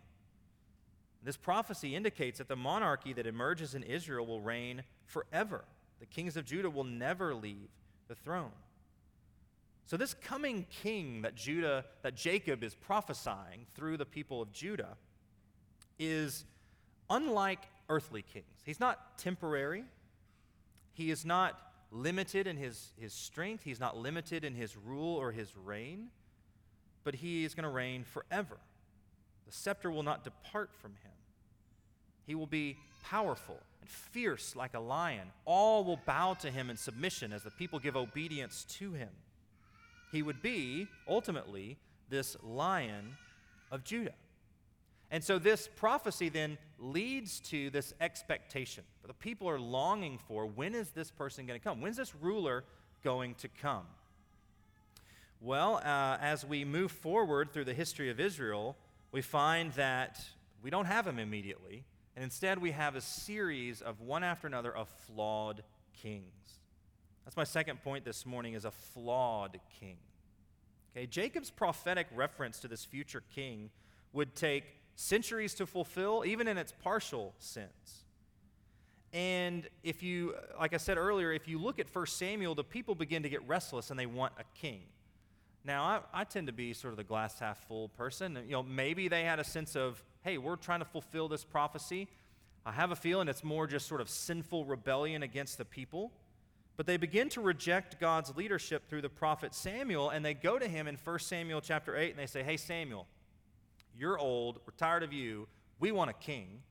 This 1.22 1.36
prophecy 1.36 1.94
indicates 1.94 2.38
that 2.38 2.48
the 2.48 2.56
monarchy 2.56 3.12
that 3.12 3.26
emerges 3.26 3.74
in 3.74 3.82
Israel 3.82 4.26
will 4.26 4.40
reign 4.40 4.84
forever. 5.04 5.64
The 5.98 6.06
kings 6.06 6.36
of 6.36 6.46
Judah 6.46 6.70
will 6.70 6.84
never 6.84 7.34
leave 7.34 7.68
the 8.08 8.14
throne. 8.14 8.52
So 9.84 9.96
this 9.96 10.14
coming 10.14 10.66
king 10.70 11.22
that 11.22 11.34
Judah 11.34 11.84
that 12.02 12.14
Jacob 12.14 12.62
is 12.62 12.74
prophesying 12.74 13.66
through 13.74 13.96
the 13.96 14.06
people 14.06 14.40
of 14.40 14.52
Judah 14.52 14.96
is 16.00 16.46
unlike 17.10 17.60
earthly 17.88 18.22
kings. 18.22 18.46
He's 18.64 18.80
not 18.80 19.18
temporary. 19.18 19.84
He 20.94 21.10
is 21.10 21.24
not 21.24 21.58
limited 21.92 22.46
in 22.46 22.56
his, 22.56 22.92
his 22.98 23.12
strength. 23.12 23.62
He's 23.62 23.78
not 23.78 23.96
limited 23.96 24.44
in 24.44 24.54
his 24.54 24.76
rule 24.76 25.16
or 25.16 25.30
his 25.30 25.56
reign. 25.56 26.08
But 27.04 27.16
he 27.16 27.44
is 27.44 27.54
going 27.54 27.64
to 27.64 27.70
reign 27.70 28.04
forever. 28.04 28.56
The 29.46 29.52
scepter 29.52 29.90
will 29.90 30.02
not 30.02 30.24
depart 30.24 30.70
from 30.80 30.92
him. 30.92 31.12
He 32.26 32.34
will 32.34 32.46
be 32.46 32.76
powerful 33.02 33.58
and 33.80 33.90
fierce 33.90 34.54
like 34.56 34.74
a 34.74 34.80
lion. 34.80 35.28
All 35.44 35.84
will 35.84 36.00
bow 36.06 36.34
to 36.34 36.50
him 36.50 36.70
in 36.70 36.76
submission 36.76 37.32
as 37.32 37.42
the 37.42 37.50
people 37.50 37.78
give 37.78 37.96
obedience 37.96 38.64
to 38.78 38.92
him. 38.92 39.10
He 40.12 40.22
would 40.22 40.40
be, 40.40 40.88
ultimately, 41.08 41.76
this 42.08 42.36
lion 42.42 43.16
of 43.70 43.84
Judah. 43.84 44.14
And 45.10 45.24
so 45.24 45.38
this 45.38 45.68
prophecy 45.76 46.28
then 46.28 46.56
leads 46.78 47.40
to 47.40 47.70
this 47.70 47.92
expectation. 48.00 48.84
The 49.06 49.14
people 49.14 49.48
are 49.48 49.58
longing 49.58 50.18
for 50.18 50.46
when 50.46 50.74
is 50.74 50.90
this 50.90 51.10
person 51.10 51.46
going 51.46 51.58
to 51.58 51.64
come? 51.64 51.80
When's 51.80 51.96
this 51.96 52.14
ruler 52.14 52.64
going 53.02 53.34
to 53.36 53.48
come? 53.48 53.86
Well, 55.40 55.76
uh, 55.76 56.18
as 56.20 56.44
we 56.44 56.64
move 56.64 56.92
forward 56.92 57.52
through 57.52 57.64
the 57.64 57.74
history 57.74 58.10
of 58.10 58.20
Israel, 58.20 58.76
we 59.10 59.22
find 59.22 59.72
that 59.72 60.20
we 60.62 60.70
don't 60.70 60.84
have 60.84 61.06
him 61.06 61.18
immediately, 61.18 61.84
and 62.14 62.22
instead 62.22 62.58
we 62.58 62.72
have 62.72 62.94
a 62.94 63.00
series 63.00 63.80
of 63.80 64.00
one 64.00 64.22
after 64.22 64.46
another 64.46 64.76
of 64.76 64.88
flawed 65.06 65.64
kings. 66.00 66.58
That's 67.24 67.36
my 67.36 67.44
second 67.44 67.82
point 67.82 68.04
this 68.04 68.26
morning 68.26 68.54
is 68.54 68.64
a 68.64 68.70
flawed 68.70 69.58
king. 69.80 69.96
Okay, 70.94 71.06
Jacob's 71.06 71.50
prophetic 71.50 72.06
reference 72.14 72.60
to 72.60 72.68
this 72.68 72.84
future 72.84 73.22
king 73.34 73.70
would 74.12 74.34
take 74.34 74.64
centuries 75.00 75.54
to 75.54 75.66
fulfill, 75.66 76.24
even 76.26 76.46
in 76.46 76.58
its 76.58 76.72
partial 76.72 77.32
sense. 77.38 78.04
And 79.12 79.66
if 79.82 80.02
you, 80.02 80.34
like 80.58 80.74
I 80.74 80.76
said 80.76 80.98
earlier, 80.98 81.32
if 81.32 81.48
you 81.48 81.58
look 81.58 81.78
at 81.78 81.92
1 81.92 82.06
Samuel, 82.06 82.54
the 82.54 82.62
people 82.62 82.94
begin 82.94 83.22
to 83.22 83.28
get 83.28 83.46
restless 83.48 83.90
and 83.90 83.98
they 83.98 84.06
want 84.06 84.34
a 84.38 84.44
king. 84.54 84.82
Now, 85.64 85.82
I, 85.84 86.20
I, 86.20 86.24
tend 86.24 86.46
to 86.46 86.52
be 86.52 86.72
sort 86.72 86.92
of 86.92 86.96
the 86.96 87.04
glass 87.04 87.38
half 87.38 87.58
full 87.66 87.88
person. 87.88 88.38
You 88.46 88.52
know, 88.52 88.62
maybe 88.62 89.08
they 89.08 89.24
had 89.24 89.40
a 89.40 89.44
sense 89.44 89.74
of, 89.74 90.02
hey, 90.22 90.38
we're 90.38 90.56
trying 90.56 90.78
to 90.78 90.84
fulfill 90.86 91.28
this 91.28 91.44
prophecy. 91.44 92.08
I 92.64 92.72
have 92.72 92.92
a 92.92 92.96
feeling 92.96 93.28
it's 93.28 93.44
more 93.44 93.66
just 93.66 93.88
sort 93.88 94.00
of 94.00 94.08
sinful 94.08 94.64
rebellion 94.64 95.22
against 95.22 95.58
the 95.58 95.64
people. 95.64 96.12
But 96.76 96.86
they 96.86 96.96
begin 96.96 97.28
to 97.30 97.40
reject 97.40 98.00
God's 98.00 98.34
leadership 98.36 98.88
through 98.88 99.02
the 99.02 99.10
prophet 99.10 99.54
Samuel, 99.54 100.10
and 100.10 100.24
they 100.24 100.34
go 100.34 100.58
to 100.58 100.68
him 100.68 100.86
in 100.86 100.96
1 100.96 101.18
Samuel 101.18 101.60
chapter 101.60 101.96
8, 101.96 102.10
and 102.10 102.18
they 102.18 102.26
say, 102.26 102.42
Hey, 102.42 102.56
Samuel, 102.56 103.06
you're 104.00 104.18
old. 104.18 104.60
We're 104.66 104.72
tired 104.76 105.02
of 105.02 105.12
you. 105.12 105.46
We 105.78 105.92
want 105.92 106.10
a 106.10 106.14
king. 106.14 106.62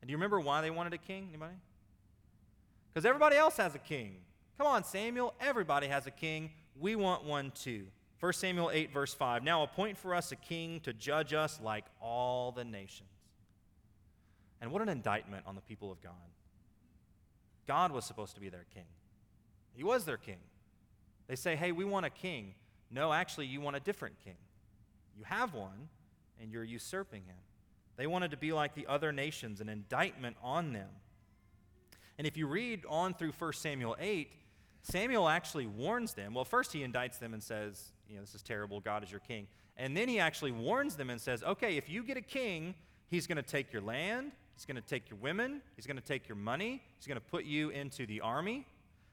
And 0.00 0.08
do 0.08 0.12
you 0.12 0.16
remember 0.16 0.38
why 0.38 0.60
they 0.60 0.70
wanted 0.70 0.92
a 0.92 0.98
king? 0.98 1.26
Anybody? 1.30 1.54
Because 2.92 3.06
everybody 3.06 3.36
else 3.36 3.56
has 3.56 3.74
a 3.74 3.78
king. 3.78 4.16
Come 4.58 4.66
on, 4.66 4.84
Samuel. 4.84 5.34
Everybody 5.40 5.88
has 5.88 6.06
a 6.06 6.10
king. 6.10 6.50
We 6.78 6.94
want 6.94 7.24
one 7.24 7.52
too. 7.54 7.86
1 8.20 8.32
Samuel 8.34 8.70
8, 8.72 8.92
verse 8.92 9.14
5. 9.14 9.42
Now 9.42 9.62
appoint 9.62 9.98
for 9.98 10.14
us 10.14 10.30
a 10.30 10.36
king 10.36 10.80
to 10.80 10.92
judge 10.92 11.32
us 11.32 11.58
like 11.62 11.84
all 12.00 12.52
the 12.52 12.64
nations. 12.64 13.08
And 14.60 14.70
what 14.70 14.82
an 14.82 14.88
indictment 14.88 15.44
on 15.46 15.54
the 15.54 15.60
people 15.60 15.90
of 15.90 16.02
God. 16.02 16.12
God 17.66 17.92
was 17.92 18.04
supposed 18.04 18.34
to 18.34 18.40
be 18.40 18.48
their 18.48 18.66
king, 18.74 18.86
He 19.74 19.84
was 19.84 20.04
their 20.04 20.16
king. 20.16 20.38
They 21.26 21.36
say, 21.36 21.56
hey, 21.56 21.72
we 21.72 21.86
want 21.86 22.04
a 22.04 22.10
king. 22.10 22.54
No, 22.90 23.10
actually, 23.10 23.46
you 23.46 23.60
want 23.62 23.76
a 23.76 23.80
different 23.80 24.16
king. 24.22 24.36
You 25.16 25.24
have 25.24 25.54
one, 25.54 25.88
and 26.40 26.50
you're 26.50 26.64
usurping 26.64 27.22
him. 27.24 27.36
They 27.96 28.06
wanted 28.06 28.32
to 28.32 28.36
be 28.36 28.52
like 28.52 28.74
the 28.74 28.86
other 28.86 29.12
nations, 29.12 29.60
an 29.60 29.68
indictment 29.68 30.36
on 30.42 30.72
them. 30.72 30.88
And 32.18 32.26
if 32.26 32.36
you 32.36 32.46
read 32.46 32.84
on 32.88 33.14
through 33.14 33.32
1 33.32 33.52
Samuel 33.54 33.96
8, 33.98 34.30
Samuel 34.82 35.28
actually 35.28 35.66
warns 35.66 36.14
them. 36.14 36.34
Well, 36.34 36.44
first 36.44 36.72
he 36.72 36.80
indicts 36.80 37.18
them 37.18 37.34
and 37.34 37.42
says, 37.42 37.92
you 38.08 38.16
know, 38.16 38.20
this 38.20 38.34
is 38.34 38.42
terrible, 38.42 38.80
God 38.80 39.02
is 39.02 39.10
your 39.10 39.20
king. 39.20 39.46
And 39.76 39.96
then 39.96 40.08
he 40.08 40.20
actually 40.20 40.52
warns 40.52 40.96
them 40.96 41.10
and 41.10 41.20
says, 41.20 41.42
okay, 41.42 41.76
if 41.76 41.88
you 41.88 42.02
get 42.04 42.16
a 42.16 42.22
king, 42.22 42.74
he's 43.08 43.26
going 43.26 43.36
to 43.36 43.42
take 43.42 43.72
your 43.72 43.82
land, 43.82 44.32
he's 44.54 44.64
going 44.64 44.76
to 44.76 44.86
take 44.86 45.08
your 45.10 45.18
women, 45.18 45.60
he's 45.74 45.86
going 45.86 45.96
to 45.96 46.02
take 46.02 46.28
your 46.28 46.36
money, 46.36 46.82
he's 46.98 47.06
going 47.06 47.16
to 47.16 47.26
put 47.26 47.44
you 47.44 47.70
into 47.70 48.06
the 48.06 48.20
army, 48.20 48.66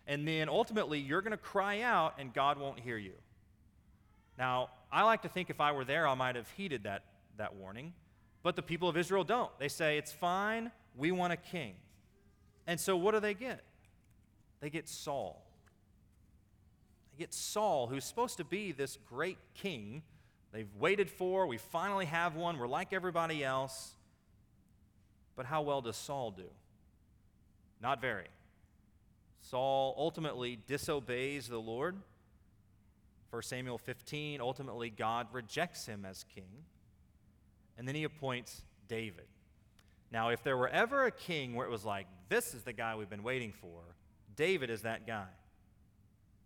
and 0.07 0.27
then 0.27 0.49
ultimately 0.49 0.99
you're 0.99 1.21
going 1.21 1.31
to 1.31 1.37
cry 1.37 1.81
out 1.81 2.15
and 2.19 2.33
God 2.33 2.59
won't 2.59 2.79
hear 2.79 2.97
you. 2.97 3.13
Now, 4.37 4.69
I 4.91 5.03
like 5.03 5.21
to 5.23 5.29
think 5.29 5.49
if 5.49 5.61
I 5.61 5.71
were 5.71 5.85
there, 5.85 6.07
I 6.07 6.13
might 6.15 6.35
have 6.35 6.49
heeded 6.51 6.83
that 6.83 7.03
that 7.37 7.55
warning. 7.55 7.93
But 8.43 8.55
the 8.55 8.61
people 8.61 8.89
of 8.89 8.97
Israel 8.97 9.23
don't. 9.23 9.51
They 9.59 9.67
say, 9.67 9.97
It's 9.97 10.11
fine, 10.11 10.71
we 10.95 11.11
want 11.11 11.33
a 11.33 11.37
king. 11.37 11.75
And 12.67 12.79
so 12.79 12.95
what 12.95 13.13
do 13.13 13.19
they 13.19 13.33
get? 13.33 13.61
They 14.59 14.69
get 14.69 14.87
Saul. 14.87 15.43
They 17.11 17.19
get 17.19 17.33
Saul, 17.33 17.87
who's 17.87 18.05
supposed 18.05 18.37
to 18.37 18.43
be 18.43 18.71
this 18.71 18.97
great 19.09 19.37
king. 19.55 20.03
They've 20.51 20.73
waited 20.79 21.09
for, 21.09 21.47
we 21.47 21.57
finally 21.57 22.05
have 22.05 22.35
one, 22.35 22.57
we're 22.57 22.67
like 22.67 22.93
everybody 22.93 23.43
else. 23.43 23.95
But 25.35 25.45
how 25.45 25.61
well 25.61 25.81
does 25.81 25.95
Saul 25.95 26.31
do? 26.31 26.49
Not 27.81 28.01
very. 28.01 28.27
Saul 29.39 29.95
ultimately 29.97 30.59
disobeys 30.67 31.47
the 31.47 31.57
Lord. 31.57 31.95
1 33.31 33.41
Samuel 33.43 33.77
15, 33.77 34.41
ultimately, 34.41 34.89
God 34.89 35.27
rejects 35.31 35.85
him 35.85 36.05
as 36.05 36.25
king 36.35 36.65
and 37.77 37.87
then 37.87 37.95
he 37.95 38.03
appoints 38.03 38.61
David. 38.87 39.25
Now, 40.11 40.29
if 40.29 40.43
there 40.43 40.57
were 40.57 40.67
ever 40.67 41.05
a 41.05 41.11
king 41.11 41.55
where 41.55 41.65
it 41.65 41.69
was 41.69 41.85
like, 41.85 42.07
this 42.29 42.53
is 42.53 42.63
the 42.63 42.73
guy 42.73 42.95
we've 42.95 43.09
been 43.09 43.23
waiting 43.23 43.53
for, 43.53 43.81
David 44.35 44.69
is 44.69 44.81
that 44.81 45.07
guy. 45.07 45.27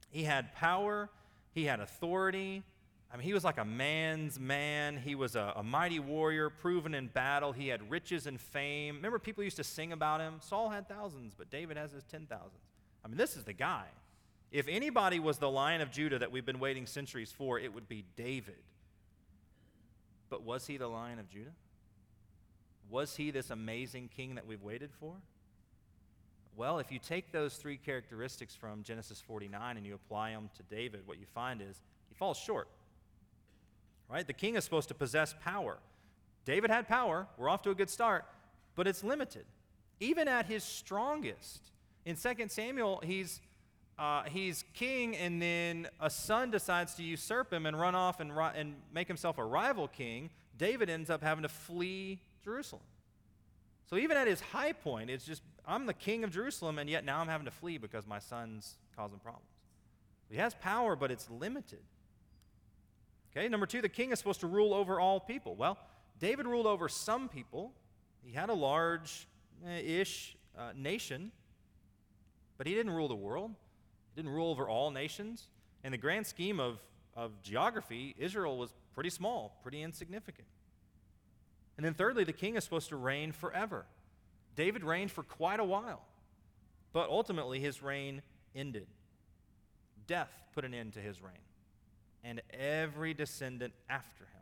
He 0.10 0.24
had 0.24 0.54
power, 0.54 1.10
he 1.54 1.66
had 1.66 1.80
authority. 1.80 2.64
I 3.12 3.18
mean, 3.18 3.26
he 3.26 3.34
was 3.34 3.44
like 3.44 3.58
a 3.58 3.66
man's 3.66 4.40
man. 4.40 4.98
He 4.98 5.16
was 5.16 5.36
a, 5.36 5.54
a 5.56 5.64
mighty 5.64 6.00
warrior, 6.00 6.50
proven 6.50 6.94
in 6.94 7.08
battle. 7.08 7.54
He 7.54 7.70
had 7.70 7.90
riches 7.90 8.28
and 8.28 8.42
fame. 8.42 8.96
Remember, 8.96 9.20
people 9.20 9.44
used 9.44 9.56
to 9.58 9.64
sing 9.64 9.94
about 9.94 10.20
him? 10.20 10.36
Saul 10.42 10.70
had 10.70 10.90
thousands, 10.90 11.34
but 11.34 11.50
David 11.50 11.78
has 11.78 11.92
his 11.92 12.04
ten 12.04 12.26
thousands. 12.26 12.64
I 13.06 13.08
mean, 13.08 13.18
this 13.18 13.38
is 13.38 13.44
the 13.44 13.54
guy. 13.54 13.86
If 14.52 14.68
anybody 14.68 15.20
was 15.20 15.38
the 15.38 15.50
lion 15.50 15.82
of 15.82 15.92
Judah 15.92 16.20
that 16.20 16.32
we've 16.32 16.46
been 16.46 16.60
waiting 16.60 16.86
centuries 16.86 17.32
for, 17.32 17.60
it 17.60 17.74
would 17.74 17.88
be 17.88 18.04
David. 18.16 18.56
But 20.30 20.44
was 20.44 20.68
he 20.68 20.78
the 20.78 20.88
lion 20.88 21.20
of 21.20 21.30
Judah? 21.30 21.54
Was 22.90 23.16
he 23.16 23.32
this 23.32 23.50
amazing 23.50 24.10
king 24.16 24.36
that 24.36 24.46
we've 24.46 24.62
waited 24.62 24.92
for? 25.00 25.16
Well, 26.56 26.80
if 26.80 26.92
you 26.92 27.00
take 27.00 27.32
those 27.32 27.56
three 27.56 27.78
characteristics 27.78 28.56
from 28.56 28.84
Genesis 28.84 29.20
49 29.22 29.78
and 29.78 29.86
you 29.86 29.96
apply 29.96 30.32
them 30.32 30.50
to 30.56 30.64
David, 30.64 31.02
what 31.06 31.20
you 31.20 31.26
find 31.34 31.62
is 31.62 31.82
he 32.08 32.16
falls 32.16 32.38
short. 32.38 32.68
Right? 34.10 34.26
The 34.26 34.34
king 34.34 34.56
is 34.56 34.64
supposed 34.64 34.88
to 34.90 34.94
possess 34.94 35.36
power. 35.44 35.78
David 36.46 36.70
had 36.70 36.88
power. 36.88 37.28
We're 37.38 37.50
off 37.50 37.64
to 37.64 37.72
a 37.72 37.76
good 37.76 37.90
start, 37.90 38.24
but 38.76 38.88
it's 38.88 39.04
limited. 39.04 39.46
Even 40.00 40.28
at 40.28 40.46
his 40.46 40.64
strongest. 40.64 41.72
In 42.06 42.16
2 42.16 42.48
Samuel, 42.48 43.02
he's 43.04 43.42
uh, 43.98 44.24
he's 44.24 44.66
king, 44.74 45.16
and 45.16 45.42
then 45.42 45.88
a 46.00 46.10
son 46.10 46.52
decides 46.52 46.96
to 46.96 47.04
usurp 47.04 47.52
him 47.52 47.66
and 47.66 47.80
run 47.80 47.96
off 47.96 48.20
and, 48.20 48.32
and 48.56 48.76
make 48.94 49.08
himself 49.08 49.38
a 49.38 49.46
rival 49.46 49.88
king. 49.88 50.30
David 50.58 50.90
ends 50.90 51.10
up 51.10 51.24
having 51.24 51.44
to 51.44 51.50
flee 51.50 52.20
Jerusalem. 52.44 52.84
So 53.90 53.98
even 53.98 54.18
at 54.18 54.28
his 54.28 54.42
high 54.42 54.74
point, 54.74 55.10
it's 55.10 55.26
just, 55.26 55.42
I'm 55.66 55.86
the 55.86 55.94
king 55.94 56.24
of 56.24 56.32
Jerusalem, 56.32 56.80
and 56.80 56.90
yet 56.90 57.06
now 57.06 57.20
I'm 57.20 57.28
having 57.28 57.46
to 57.46 57.52
flee 57.52 57.78
because 57.78 58.06
my 58.06 58.20
son's 58.20 58.76
causing 58.96 59.20
problems. 59.20 59.48
He 60.30 60.38
has 60.38 60.56
power, 60.56 60.96
but 60.96 61.12
it's 61.12 61.30
limited. 61.30 61.84
Okay, 63.32 63.48
number 63.48 63.66
two, 63.66 63.82
the 63.82 63.90
king 63.90 64.12
is 64.12 64.20
supposed 64.20 64.40
to 64.40 64.48
rule 64.48 64.74
over 64.74 65.00
all 65.00 65.20
people. 65.20 65.56
Well, 65.56 65.78
David 66.20 66.48
ruled 66.48 66.66
over 66.66 66.90
some 66.90 67.30
people. 67.30 67.74
He 68.26 68.34
had 68.34 68.50
a 68.50 68.54
large 68.54 69.28
ish 69.68 70.36
uh, 70.58 70.72
nation, 70.76 71.32
but 72.58 72.66
he 72.66 72.74
didn't 72.74 72.94
rule 72.94 73.08
the 73.08 73.16
world. 73.16 73.52
Didn't 74.16 74.32
rule 74.32 74.52
over 74.52 74.70
all 74.70 74.92
nations. 74.92 75.48
In 75.84 75.92
the 75.92 75.98
grand 75.98 76.26
scheme 76.26 76.60
of, 76.60 76.80
of 77.16 77.42
geography, 77.42 78.16
Israel 78.18 78.58
was 78.58 78.72
pretty 78.94 79.10
small, 79.10 79.60
pretty 79.62 79.82
insignificant. 79.82 80.48
And 81.78 81.86
then, 81.86 81.94
thirdly, 81.94 82.24
the 82.24 82.34
king 82.34 82.56
is 82.56 82.64
supposed 82.64 82.90
to 82.90 82.96
reign 82.96 83.32
forever. 83.32 83.86
David 84.56 84.84
reigned 84.84 85.12
for 85.12 85.24
quite 85.24 85.60
a 85.60 85.66
while, 85.66 86.02
but 86.94 87.10
ultimately 87.10 87.60
his 87.60 87.84
reign 87.84 88.22
ended. 88.56 88.88
Death 90.08 90.32
put 90.54 90.64
an 90.64 90.74
end 90.74 90.94
to 90.94 91.00
his 91.00 91.22
reign, 91.22 91.34
and 92.24 92.42
every 92.52 93.14
descendant 93.14 93.74
after 93.90 94.24
him. 94.24 94.42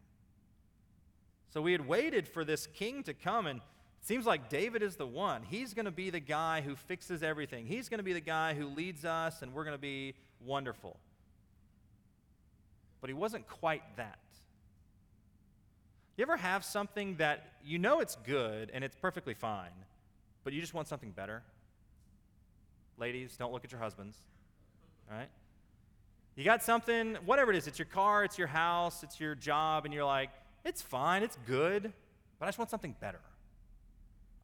So 1.49 1.61
we 1.61 1.71
had 1.71 1.87
waited 1.87 2.27
for 2.27 2.45
this 2.45 2.67
king 2.67 3.01
to 3.03 3.13
come, 3.13 3.47
and 3.47 3.61
seems 4.05 4.25
like 4.25 4.49
David 4.49 4.83
is 4.83 4.95
the 4.95 5.07
one. 5.07 5.43
He's 5.43 5.73
going 5.73 5.85
to 5.85 5.91
be 5.91 6.09
the 6.09 6.19
guy 6.19 6.61
who 6.61 6.75
fixes 6.75 7.23
everything, 7.23 7.65
he's 7.65 7.89
going 7.89 7.99
to 7.99 8.03
be 8.03 8.13
the 8.13 8.21
guy 8.21 8.53
who 8.53 8.67
leads 8.67 9.05
us, 9.05 9.41
and 9.41 9.53
we're 9.53 9.63
going 9.63 9.75
to 9.75 9.81
be 9.81 10.13
wonderful. 10.45 10.97
But 13.01 13.09
he 13.09 13.13
wasn't 13.13 13.47
quite 13.47 13.83
that. 13.97 14.19
You 16.15 16.21
ever 16.21 16.37
have 16.37 16.63
something 16.63 17.15
that 17.15 17.53
you 17.65 17.79
know 17.79 17.99
it's 17.99 18.15
good 18.23 18.69
and 18.73 18.83
it's 18.83 18.95
perfectly 18.95 19.33
fine, 19.33 19.71
but 20.43 20.53
you 20.53 20.61
just 20.61 20.73
want 20.73 20.87
something 20.87 21.11
better? 21.11 21.41
Ladies, 22.97 23.35
don't 23.37 23.51
look 23.51 23.65
at 23.65 23.71
your 23.71 23.81
husbands. 23.81 24.17
Right? 25.09 25.27
You 26.35 26.43
got 26.43 26.63
something, 26.63 27.15
whatever 27.25 27.51
it 27.51 27.57
is, 27.57 27.67
it's 27.67 27.79
your 27.79 27.87
car, 27.87 28.23
it's 28.23 28.37
your 28.37 28.47
house, 28.47 29.03
it's 29.03 29.19
your 29.19 29.35
job, 29.35 29.85
and 29.85 29.93
you're 29.93 30.05
like, 30.05 30.29
it's 30.63 30.81
fine, 30.81 31.23
it's 31.23 31.37
good, 31.45 31.91
but 32.39 32.45
I 32.45 32.47
just 32.47 32.57
want 32.57 32.69
something 32.69 32.95
better. 32.99 33.19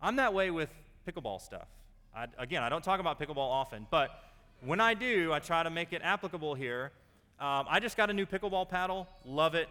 I'm 0.02 0.16
that 0.18 0.34
way 0.34 0.52
with 0.52 0.70
pickleball 1.08 1.42
stuff. 1.42 1.68
I, 2.16 2.28
again, 2.38 2.64
I 2.64 2.70
don't 2.70 2.84
talk 2.84 3.00
about 3.00 3.20
pickleball 3.20 3.38
often, 3.38 3.86
but 3.92 4.24
when 4.62 4.80
I 4.80 4.94
do, 4.94 5.32
I 5.32 5.40
try 5.40 5.64
to 5.64 5.70
make 5.70 5.94
it 5.94 6.02
applicable 6.04 6.56
here. 6.56 6.92
Um, 7.40 7.66
I 7.70 7.80
just 7.80 7.96
got 7.96 8.10
a 8.10 8.14
new 8.14 8.26
pickleball 8.26 8.68
paddle, 8.70 9.08
love 9.26 9.56
it. 9.56 9.70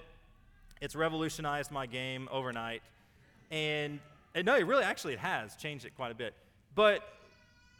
It's 0.80 0.94
revolutionized 0.94 1.70
my 1.70 1.86
game 1.86 2.28
overnight. 2.30 2.82
And, 3.50 4.00
and 4.34 4.46
no, 4.46 4.56
it 4.56 4.66
really 4.66 4.84
actually 4.84 5.14
it 5.14 5.18
has 5.18 5.56
changed 5.56 5.84
it 5.84 5.94
quite 5.96 6.12
a 6.12 6.14
bit. 6.14 6.34
But 6.74 7.02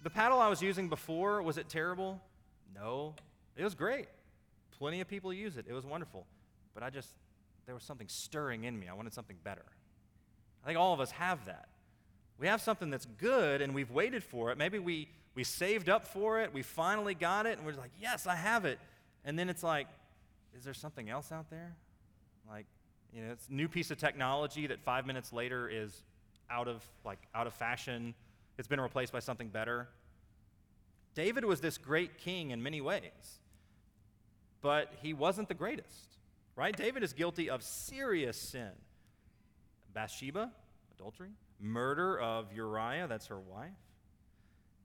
the 0.02 0.10
paddle 0.10 0.40
I 0.40 0.48
was 0.48 0.62
using 0.62 0.88
before, 0.88 1.42
was 1.42 1.58
it 1.58 1.68
terrible? 1.68 2.20
No. 2.74 3.14
It 3.56 3.64
was 3.64 3.74
great. 3.74 4.08
Plenty 4.78 5.00
of 5.00 5.08
people 5.08 5.32
use 5.32 5.56
it. 5.56 5.66
It 5.68 5.72
was 5.72 5.84
wonderful. 5.84 6.26
But 6.74 6.82
I 6.82 6.90
just, 6.90 7.10
there 7.66 7.74
was 7.74 7.84
something 7.84 8.08
stirring 8.08 8.64
in 8.64 8.78
me. 8.78 8.88
I 8.88 8.94
wanted 8.94 9.12
something 9.12 9.36
better. 9.44 9.64
I 10.62 10.66
think 10.66 10.78
all 10.78 10.94
of 10.94 11.00
us 11.00 11.10
have 11.12 11.44
that. 11.46 11.68
We 12.38 12.46
have 12.46 12.60
something 12.60 12.90
that's 12.90 13.06
good 13.06 13.60
and 13.60 13.74
we've 13.74 13.90
waited 13.90 14.22
for 14.22 14.50
it. 14.50 14.58
Maybe 14.58 14.78
we, 14.78 15.08
we 15.34 15.44
saved 15.44 15.88
up 15.88 16.06
for 16.06 16.40
it, 16.40 16.52
we 16.52 16.62
finally 16.62 17.14
got 17.14 17.46
it, 17.46 17.58
and 17.58 17.66
we're 17.66 17.74
like, 17.74 17.90
yes, 18.00 18.26
I 18.26 18.36
have 18.36 18.64
it. 18.64 18.78
And 19.24 19.38
then 19.38 19.48
it's 19.48 19.62
like, 19.62 19.88
is 20.56 20.64
there 20.64 20.74
something 20.74 21.10
else 21.10 21.32
out 21.32 21.50
there? 21.50 21.76
Like, 22.48 22.66
you 23.12 23.22
know, 23.22 23.32
it's 23.32 23.48
a 23.48 23.52
new 23.52 23.68
piece 23.68 23.90
of 23.90 23.98
technology 23.98 24.66
that 24.66 24.80
five 24.80 25.06
minutes 25.06 25.32
later 25.32 25.68
is 25.68 26.02
out 26.50 26.68
of 26.68 26.82
like 27.04 27.18
out 27.34 27.46
of 27.46 27.54
fashion. 27.54 28.14
It's 28.58 28.68
been 28.68 28.80
replaced 28.80 29.12
by 29.12 29.20
something 29.20 29.48
better. 29.48 29.88
David 31.14 31.44
was 31.44 31.60
this 31.60 31.78
great 31.78 32.18
king 32.18 32.50
in 32.50 32.62
many 32.62 32.80
ways, 32.80 33.40
but 34.60 34.92
he 35.02 35.12
wasn't 35.12 35.48
the 35.48 35.54
greatest, 35.54 36.16
right? 36.54 36.76
David 36.76 37.02
is 37.02 37.12
guilty 37.12 37.50
of 37.50 37.62
serious 37.62 38.36
sin 38.36 38.70
Bathsheba, 39.94 40.52
adultery, 40.94 41.30
murder 41.60 42.18
of 42.18 42.52
Uriah, 42.52 43.06
that's 43.08 43.26
her 43.26 43.38
wife. 43.38 43.70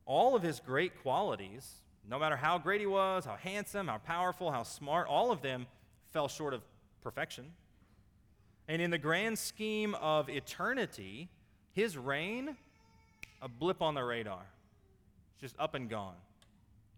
All 0.06 0.36
of 0.36 0.44
his 0.44 0.60
great 0.60 1.02
qualities, 1.02 1.76
no 2.10 2.20
matter 2.20 2.36
how 2.36 2.58
great 2.58 2.82
he 2.82 2.88
was, 2.88 3.26
how 3.26 3.36
handsome, 3.36 3.88
how 3.88 4.00
powerful, 4.00 4.52
how 4.52 4.64
smart, 4.64 5.08
all 5.08 5.32
of 5.32 5.42
them 5.42 5.66
fell 6.12 6.28
short 6.28 6.54
of 6.54 6.62
perfection. 7.02 7.46
And 8.68 8.82
in 8.82 8.92
the 8.92 8.98
grand 8.98 9.38
scheme 9.38 9.96
of 9.96 10.30
eternity, 10.30 11.30
his 11.74 11.98
reign, 11.98 12.56
a 13.42 13.48
blip 13.48 13.82
on 13.82 13.94
the 13.94 14.04
radar, 14.04 14.46
just 15.40 15.56
up 15.60 15.76
and 15.76 15.90
gone. 15.90 16.16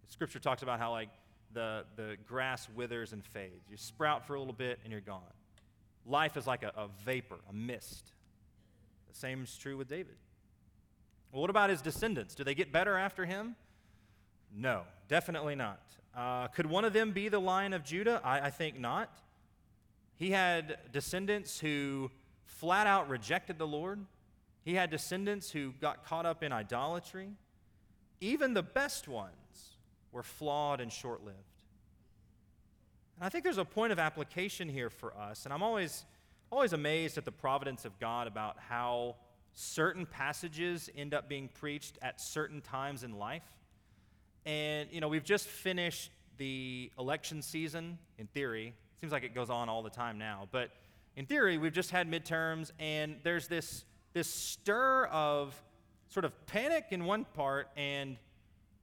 Scripture 0.08 0.40
talks 0.40 0.62
about 0.62 0.80
how, 0.80 0.92
like, 0.92 1.10
the, 1.54 1.86
the 1.96 2.18
grass 2.28 2.68
withers 2.76 3.14
and 3.14 3.26
fades. 3.26 3.66
You 3.70 3.78
sprout 3.78 4.28
for 4.28 4.36
a 4.36 4.40
little 4.40 4.54
bit 4.54 4.80
and 4.84 4.92
you're 4.92 5.02
gone. 5.02 5.22
Life 6.06 6.38
is 6.38 6.46
like 6.46 6.62
a, 6.62 6.72
a 6.76 6.88
vapor, 7.04 7.38
a 7.50 7.54
mist. 7.54 8.12
The 9.16 9.20
same 9.20 9.44
is 9.44 9.58
true 9.58 9.78
with 9.78 9.88
David. 9.88 10.18
Well, 11.32 11.40
what 11.40 11.50
about 11.50 11.70
his 11.70 11.82
descendants? 11.82 12.36
Do 12.36 12.44
they 12.44 12.54
get 12.54 12.74
better 12.74 12.98
after 12.98 13.24
him? 13.24 13.56
No, 14.54 14.82
definitely 15.08 15.56
not. 15.56 15.80
Uh, 16.14 16.48
could 16.50 16.66
one 16.66 16.84
of 16.84 16.92
them 16.92 17.12
be 17.12 17.30
the 17.30 17.40
lion 17.40 17.72
of 17.72 17.86
Judah? 17.86 18.20
I, 18.26 18.42
I 18.42 18.50
think 18.50 18.78
not. 18.78 19.10
He 20.18 20.32
had 20.32 20.78
descendants 20.92 21.60
who 21.60 22.12
flat 22.44 22.88
out 22.88 23.08
rejected 23.08 23.58
the 23.58 23.66
Lord. 23.66 24.06
He 24.66 24.76
had 24.76 24.90
descendants 24.90 25.50
who 25.50 25.72
got 25.80 26.06
caught 26.06 26.26
up 26.26 26.44
in 26.44 26.52
idolatry. 26.52 27.30
Even 28.20 28.54
the 28.54 28.64
best 28.64 29.08
ones 29.08 29.78
were 30.12 30.24
flawed 30.24 30.82
and 30.82 30.92
short 30.92 31.24
lived. 31.24 31.38
And 33.16 33.26
I 33.26 33.30
think 33.30 33.46
there's 33.46 33.58
a 33.58 33.66
point 33.66 33.94
of 33.94 34.00
application 34.00 34.68
here 34.68 34.90
for 34.90 35.16
us, 35.16 35.46
and 35.46 35.54
I'm 35.54 35.64
always, 35.64 36.04
always 36.52 36.74
amazed 36.74 37.18
at 37.18 37.26
the 37.26 37.32
providence 37.32 37.86
of 37.86 38.00
God 38.00 38.28
about 38.28 38.58
how 38.70 39.16
certain 39.54 40.06
passages 40.06 40.90
end 40.96 41.14
up 41.14 41.30
being 41.30 41.48
preached 41.48 41.98
at 42.02 42.22
certain 42.22 42.62
times 42.62 43.04
in 43.04 43.18
life. 43.18 43.44
And, 44.46 44.90
you 44.92 45.02
know, 45.02 45.08
we've 45.08 45.24
just 45.24 45.48
finished 45.48 46.12
the 46.38 46.92
election 47.00 47.42
season, 47.42 47.98
in 48.18 48.28
theory, 48.28 48.68
It 48.68 49.00
Seems 49.00 49.12
like 49.12 49.24
it 49.24 49.34
goes 49.34 49.50
on 49.50 49.70
all 49.70 49.82
the 49.82 49.90
time 49.90 50.18
now. 50.18 50.48
But 50.52 50.72
in 51.16 51.26
theory, 51.26 51.58
we've 51.58 51.74
just 51.74 51.92
had 51.92 52.10
midterms, 52.10 52.72
and 52.80 53.16
there's 53.24 53.48
this, 53.48 53.86
this 54.14 54.28
stir 54.28 55.06
of 55.06 55.60
sort 56.10 56.26
of 56.26 56.46
panic 56.46 56.88
in 56.92 57.06
one 57.06 57.26
part 57.34 57.70
and 57.76 58.18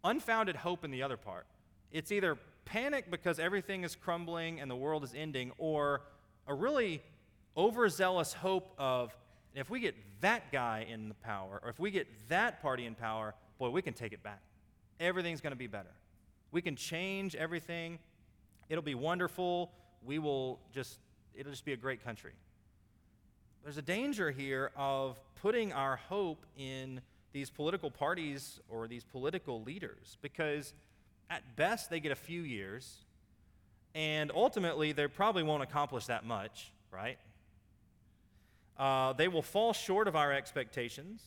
unfounded 0.02 0.56
hope 0.56 0.84
in 0.84 0.90
the 0.90 1.02
other 1.02 1.16
part. 1.16 1.46
It's 1.90 2.10
either 2.10 2.38
panic 2.64 3.10
because 3.10 3.38
everything 3.38 3.84
is 3.84 3.94
crumbling 3.94 4.60
and 4.60 4.70
the 4.70 4.76
world 4.76 5.04
is 5.04 5.12
ending, 5.14 5.52
or 5.58 6.02
a 6.46 6.54
really 6.54 7.02
overzealous 7.56 8.32
hope 8.32 8.74
of 8.78 9.16
if 9.54 9.68
we 9.70 9.80
get 9.80 9.94
that 10.20 10.50
guy 10.50 10.86
in 10.88 11.08
the 11.08 11.14
power, 11.14 11.60
or 11.62 11.68
if 11.68 11.78
we 11.78 11.90
get 11.90 12.06
that 12.28 12.62
party 12.62 12.86
in 12.86 12.94
power, 12.94 13.34
boy, 13.58 13.70
we 13.70 13.82
can 13.82 13.92
take 13.92 14.12
it 14.12 14.22
back. 14.22 14.40
Everything's 14.98 15.40
going 15.40 15.52
to 15.52 15.56
be 15.56 15.66
better. 15.66 15.92
We 16.50 16.62
can 16.62 16.76
change 16.76 17.34
everything. 17.34 17.98
It'll 18.68 18.82
be 18.82 18.94
wonderful 18.94 19.72
we 20.04 20.18
will 20.18 20.58
just, 20.72 20.98
it'll 21.34 21.52
just 21.52 21.64
be 21.64 21.72
a 21.72 21.76
great 21.76 22.04
country. 22.04 22.32
There's 23.62 23.78
a 23.78 23.82
danger 23.82 24.30
here 24.30 24.70
of 24.76 25.18
putting 25.40 25.72
our 25.72 25.96
hope 25.96 26.44
in 26.56 27.00
these 27.32 27.50
political 27.50 27.90
parties 27.90 28.60
or 28.68 28.88
these 28.88 29.04
political 29.04 29.62
leaders 29.62 30.18
because 30.20 30.74
at 31.30 31.56
best 31.56 31.88
they 31.88 32.00
get 32.00 32.12
a 32.12 32.16
few 32.16 32.42
years 32.42 33.04
and 33.94 34.30
ultimately 34.34 34.92
they 34.92 35.06
probably 35.06 35.42
won't 35.42 35.62
accomplish 35.62 36.06
that 36.06 36.24
much, 36.24 36.72
right? 36.90 37.18
Uh, 38.78 39.12
they 39.12 39.28
will 39.28 39.42
fall 39.42 39.72
short 39.72 40.08
of 40.08 40.16
our 40.16 40.32
expectations. 40.32 41.22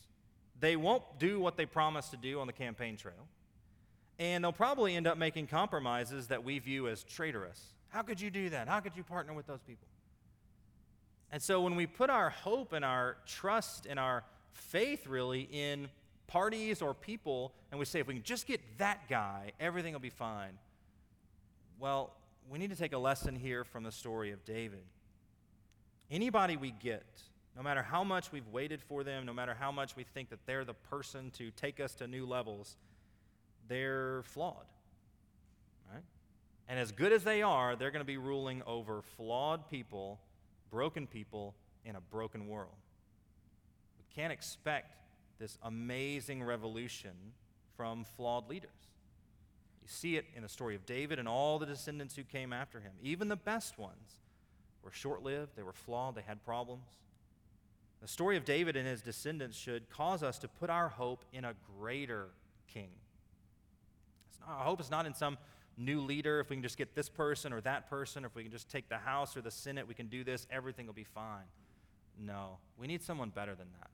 They 0.58 0.76
won't 0.76 1.02
do 1.18 1.40
what 1.40 1.56
they 1.56 1.66
promised 1.66 2.10
to 2.10 2.16
do 2.16 2.40
on 2.40 2.46
the 2.46 2.52
campaign 2.52 2.96
trail. 2.96 3.28
And 4.18 4.42
they'll 4.42 4.52
probably 4.52 4.96
end 4.96 5.06
up 5.06 5.18
making 5.18 5.46
compromises 5.46 6.28
that 6.28 6.42
we 6.42 6.58
view 6.58 6.88
as 6.88 7.02
traitorous. 7.04 7.74
How 7.88 8.02
could 8.02 8.20
you 8.20 8.30
do 8.30 8.50
that? 8.50 8.68
How 8.68 8.80
could 8.80 8.96
you 8.96 9.02
partner 9.02 9.34
with 9.34 9.46
those 9.46 9.60
people? 9.60 9.86
And 11.30 11.42
so 11.42 11.60
when 11.60 11.76
we 11.76 11.86
put 11.86 12.08
our 12.08 12.30
hope 12.30 12.72
and 12.72 12.84
our 12.84 13.16
trust 13.26 13.86
and 13.86 13.98
our 13.98 14.24
faith 14.52 15.06
really 15.06 15.48
in 15.52 15.88
parties 16.26 16.80
or 16.80 16.94
people, 16.94 17.52
and 17.70 17.78
we 17.78 17.84
say, 17.84 18.00
if 18.00 18.06
we 18.06 18.14
can 18.14 18.22
just 18.22 18.46
get 18.46 18.60
that 18.78 19.08
guy, 19.08 19.52
everything 19.60 19.92
will 19.92 20.00
be 20.00 20.10
fine. 20.10 20.58
Well, 21.78 22.12
we 22.48 22.58
need 22.58 22.70
to 22.70 22.76
take 22.76 22.92
a 22.92 22.98
lesson 22.98 23.34
here 23.36 23.64
from 23.64 23.82
the 23.82 23.92
story 23.92 24.30
of 24.32 24.44
David. 24.44 24.84
Anybody 26.10 26.56
we 26.56 26.70
get, 26.70 27.04
no 27.56 27.62
matter 27.62 27.82
how 27.82 28.04
much 28.04 28.30
we've 28.32 28.48
waited 28.48 28.82
for 28.82 29.02
them, 29.02 29.24
no 29.24 29.32
matter 29.32 29.56
how 29.58 29.72
much 29.72 29.96
we 29.96 30.04
think 30.04 30.28
that 30.30 30.44
they're 30.46 30.64
the 30.64 30.74
person 30.74 31.30
to 31.32 31.50
take 31.52 31.80
us 31.80 31.94
to 31.94 32.06
new 32.06 32.26
levels, 32.26 32.76
they're 33.68 34.22
flawed. 34.24 34.66
And 36.68 36.80
as 36.80 36.90
good 36.92 37.12
as 37.12 37.22
they 37.22 37.42
are, 37.42 37.76
they're 37.76 37.90
going 37.90 38.00
to 38.00 38.04
be 38.04 38.16
ruling 38.16 38.62
over 38.66 39.02
flawed 39.16 39.70
people, 39.70 40.18
broken 40.70 41.06
people 41.06 41.54
in 41.84 41.94
a 41.94 42.00
broken 42.00 42.48
world. 42.48 42.74
We 43.98 44.04
can't 44.14 44.32
expect 44.32 44.96
this 45.38 45.58
amazing 45.62 46.42
revolution 46.42 47.12
from 47.76 48.04
flawed 48.16 48.48
leaders. 48.48 48.70
You 49.82 49.88
see 49.88 50.16
it 50.16 50.24
in 50.34 50.42
the 50.42 50.48
story 50.48 50.74
of 50.74 50.84
David 50.86 51.20
and 51.20 51.28
all 51.28 51.58
the 51.58 51.66
descendants 51.66 52.16
who 52.16 52.24
came 52.24 52.52
after 52.52 52.80
him. 52.80 52.92
Even 53.00 53.28
the 53.28 53.36
best 53.36 53.78
ones 53.78 54.16
were 54.82 54.90
short 54.90 55.22
lived, 55.22 55.52
they 55.54 55.62
were 55.62 55.72
flawed, 55.72 56.16
they 56.16 56.22
had 56.22 56.44
problems. 56.44 56.88
The 58.02 58.08
story 58.08 58.36
of 58.36 58.44
David 58.44 58.76
and 58.76 58.86
his 58.86 59.02
descendants 59.02 59.56
should 59.56 59.88
cause 59.90 60.22
us 60.22 60.38
to 60.40 60.48
put 60.48 60.70
our 60.70 60.88
hope 60.88 61.24
in 61.32 61.44
a 61.44 61.54
greater 61.78 62.28
king. 62.72 62.90
Not, 64.46 64.58
our 64.58 64.64
hope 64.64 64.80
is 64.80 64.90
not 64.90 65.06
in 65.06 65.14
some 65.14 65.38
new 65.76 66.00
leader. 66.00 66.40
If 66.40 66.50
we 66.50 66.56
can 66.56 66.62
just 66.62 66.78
get 66.78 66.94
this 66.94 67.08
person 67.08 67.52
or 67.52 67.60
that 67.62 67.88
person, 67.88 68.24
or 68.24 68.28
if 68.28 68.34
we 68.34 68.42
can 68.42 68.52
just 68.52 68.70
take 68.70 68.88
the 68.88 68.98
House 68.98 69.36
or 69.36 69.40
the 69.40 69.50
Senate, 69.50 69.88
we 69.88 69.94
can 69.94 70.06
do 70.06 70.24
this, 70.24 70.46
everything 70.50 70.86
will 70.86 70.94
be 70.94 71.04
fine. 71.04 71.44
No, 72.18 72.58
we 72.78 72.86
need 72.86 73.02
someone 73.02 73.30
better 73.30 73.54
than 73.54 73.68
that. 73.80 73.90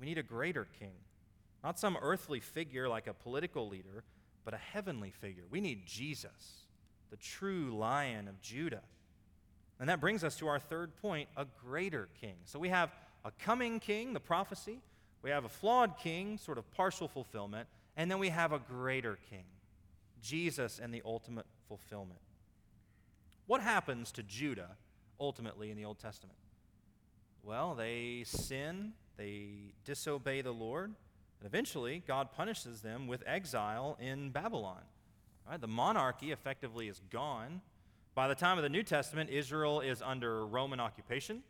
We 0.00 0.06
need 0.06 0.18
a 0.18 0.22
greater 0.22 0.66
king. 0.78 0.94
Not 1.62 1.78
some 1.78 1.96
earthly 2.00 2.40
figure 2.40 2.88
like 2.88 3.06
a 3.06 3.14
political 3.14 3.68
leader, 3.68 4.04
but 4.44 4.54
a 4.54 4.58
heavenly 4.58 5.10
figure. 5.10 5.44
We 5.50 5.60
need 5.60 5.86
Jesus, 5.86 6.66
the 7.10 7.16
true 7.16 7.76
lion 7.76 8.28
of 8.28 8.40
Judah. 8.40 8.82
And 9.78 9.88
that 9.88 10.00
brings 10.00 10.24
us 10.24 10.36
to 10.36 10.48
our 10.48 10.58
third 10.58 10.96
point 10.96 11.28
a 11.36 11.44
greater 11.44 12.08
king. 12.20 12.36
So 12.44 12.58
we 12.58 12.68
have 12.68 12.90
a 13.26 13.32
coming 13.42 13.80
king, 13.80 14.12
the 14.12 14.20
prophecy. 14.20 14.78
We 15.22 15.30
have 15.30 15.44
a 15.44 15.48
flawed 15.48 15.98
king, 15.98 16.38
sort 16.38 16.58
of 16.58 16.70
partial 16.70 17.08
fulfillment. 17.08 17.68
And 17.96 18.10
then 18.10 18.18
we 18.18 18.28
have 18.28 18.52
a 18.52 18.58
greater 18.58 19.18
king, 19.28 19.44
Jesus 20.22 20.78
and 20.78 20.94
the 20.94 21.02
ultimate 21.04 21.46
fulfillment. 21.66 22.20
What 23.46 23.60
happens 23.60 24.12
to 24.12 24.22
Judah 24.22 24.76
ultimately 25.18 25.70
in 25.70 25.76
the 25.76 25.84
Old 25.84 25.98
Testament? 25.98 26.38
Well, 27.42 27.74
they 27.74 28.24
sin, 28.26 28.92
they 29.16 29.72
disobey 29.84 30.42
the 30.42 30.52
Lord, 30.52 30.94
and 31.40 31.46
eventually 31.46 32.02
God 32.06 32.32
punishes 32.32 32.80
them 32.80 33.06
with 33.06 33.22
exile 33.26 33.96
in 34.00 34.30
Babylon. 34.30 34.82
Right? 35.48 35.60
The 35.60 35.68
monarchy 35.68 36.32
effectively 36.32 36.88
is 36.88 37.00
gone. 37.10 37.60
By 38.14 38.28
the 38.28 38.34
time 38.34 38.58
of 38.58 38.62
the 38.62 38.68
New 38.68 38.82
Testament, 38.82 39.30
Israel 39.30 39.80
is 39.80 40.02
under 40.02 40.46
Roman 40.46 40.80
occupation. 40.80 41.42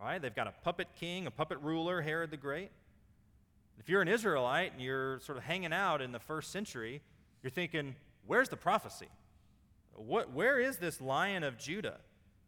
Right? 0.00 0.20
They've 0.20 0.34
got 0.34 0.46
a 0.46 0.54
puppet 0.62 0.88
king, 0.98 1.26
a 1.26 1.30
puppet 1.30 1.58
ruler, 1.62 2.02
Herod 2.02 2.30
the 2.30 2.36
Great. 2.36 2.70
If 3.78 3.88
you're 3.88 4.02
an 4.02 4.08
Israelite 4.08 4.72
and 4.72 4.80
you're 4.80 5.20
sort 5.20 5.38
of 5.38 5.44
hanging 5.44 5.72
out 5.72 6.00
in 6.00 6.12
the 6.12 6.18
first 6.18 6.52
century, 6.52 7.00
you're 7.42 7.50
thinking, 7.50 7.96
where's 8.26 8.48
the 8.48 8.56
prophecy? 8.56 9.08
What, 9.94 10.32
where 10.32 10.58
is 10.58 10.76
this 10.76 11.00
lion 11.00 11.42
of 11.42 11.58
Judah? 11.58 11.98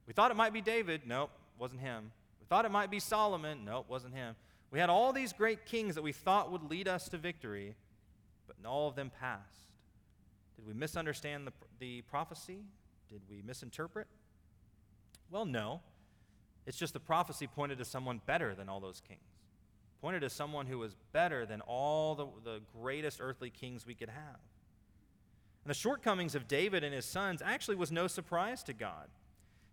We 0.07 0.13
thought 0.13 0.31
it 0.31 0.37
might 0.37 0.53
be 0.53 0.61
David. 0.61 1.03
Nope, 1.07 1.31
wasn't 1.59 1.81
him. 1.81 2.13
We 2.41 2.47
thought 2.47 2.65
it 2.65 2.71
might 2.71 2.91
be 2.91 3.01
Solomon. 3.01 3.65
Nope, 3.65 3.87
wasn't 3.89 4.15
him. 4.15 4.35
We 4.71 4.79
had 4.79 4.91
all 4.91 5.13
these 5.13 5.33
great 5.33 5.65
kings 5.67 5.95
that 5.95 6.03
we 6.03 6.13
thought 6.13 6.51
would 6.53 6.63
lead 6.63 6.89
us 6.89 7.09
to 7.11 7.19
victory, 7.19 7.77
but 8.47 8.57
all 8.69 8.89
of 8.89 8.97
them 8.97 9.11
passed. 9.21 9.71
Did 10.57 10.67
we 10.67 10.75
misunderstand 10.75 11.47
the, 11.47 11.53
the 11.79 12.03
prophecy? 12.03 12.59
Did 13.11 13.21
we 13.29 13.43
misinterpret? 13.43 14.07
Well, 15.31 15.45
no. 15.45 15.81
It's 16.67 16.77
just 16.77 16.93
the 16.93 17.01
prophecy 17.01 17.47
pointed 17.47 17.79
to 17.79 17.85
someone 17.85 18.21
better 18.27 18.55
than 18.55 18.69
all 18.69 18.81
those 18.81 19.01
kings, 19.07 19.21
pointed 20.01 20.21
to 20.21 20.31
someone 20.31 20.67
who 20.67 20.79
was 20.79 20.97
better 21.13 21.47
than 21.47 21.61
all 21.63 22.15
the, 22.15 22.27
the 22.45 22.61
greatest 22.81 23.21
earthly 23.21 23.51
kings 23.51 23.87
we 23.87 23.95
could 23.95 24.09
have. 24.09 24.41
And 25.65 25.71
the 25.71 25.75
shortcomings 25.75 26.35
of 26.35 26.49
David 26.49 26.85
and 26.85 26.95
his 26.95 27.05
sons 27.05 27.43
actually 27.45 27.77
was 27.77 27.91
no 27.91 28.07
surprise 28.07 28.63
to 28.65 28.73
God. 28.73 29.09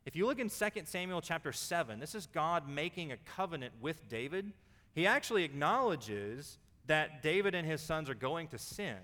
If 0.06 0.16
you 0.16 0.26
look 0.26 0.40
in 0.40 0.50
2 0.50 0.66
Samuel 0.86 1.22
chapter 1.22 1.52
7, 1.52 2.00
this 2.00 2.14
is 2.14 2.28
God 2.28 2.68
making 2.68 3.12
a 3.12 3.18
covenant 3.18 3.74
with 3.80 4.10
David. 4.10 4.52
He 4.94 5.08
actually 5.08 5.44
acknowledges 5.44 6.58
that 6.88 7.24
David 7.24 7.56
and 7.56 7.68
his 7.68 7.82
sons 7.82 8.10
are 8.10 8.16
going 8.16 8.48
to 8.50 8.58
sin, 8.58 8.98